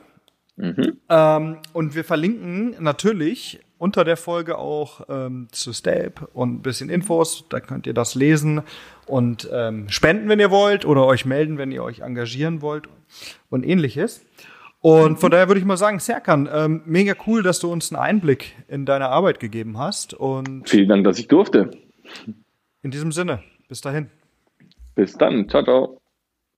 mhm. 0.56 0.98
ähm, 1.08 1.58
und 1.72 1.94
wir 1.94 2.04
verlinken 2.04 2.76
natürlich 2.78 3.60
unter 3.78 4.04
der 4.04 4.16
Folge 4.16 4.58
auch 4.58 5.02
ähm, 5.08 5.48
zu 5.52 5.72
Step 5.72 6.28
und 6.34 6.56
ein 6.56 6.62
bisschen 6.62 6.90
Infos. 6.90 7.44
Da 7.48 7.60
könnt 7.60 7.86
ihr 7.86 7.94
das 7.94 8.14
lesen 8.14 8.62
und 9.06 9.48
ähm, 9.52 9.88
spenden, 9.88 10.28
wenn 10.28 10.40
ihr 10.40 10.50
wollt, 10.50 10.84
oder 10.84 11.06
euch 11.06 11.24
melden, 11.24 11.58
wenn 11.58 11.72
ihr 11.72 11.82
euch 11.82 12.00
engagieren 12.00 12.60
wollt 12.60 12.88
und 13.48 13.64
ähnliches. 13.64 14.22
Und 14.80 15.18
von 15.18 15.30
daher 15.30 15.48
würde 15.48 15.58
ich 15.58 15.66
mal 15.66 15.76
sagen, 15.76 15.98
Serkan, 15.98 16.48
ähm, 16.52 16.82
mega 16.86 17.14
cool, 17.26 17.42
dass 17.42 17.58
du 17.58 17.70
uns 17.70 17.92
einen 17.92 18.00
Einblick 18.00 18.54
in 18.68 18.86
deine 18.86 19.08
Arbeit 19.08 19.40
gegeben 19.40 19.78
hast. 19.78 20.14
Und 20.14 20.68
Vielen 20.68 20.88
Dank, 20.88 21.04
dass 21.04 21.18
ich 21.18 21.26
durfte. 21.26 21.70
In 22.82 22.90
diesem 22.90 23.10
Sinne, 23.10 23.42
bis 23.68 23.80
dahin. 23.80 24.08
Bis 24.94 25.14
dann. 25.14 25.48
Ciao, 25.48 25.64
ciao. 25.64 26.00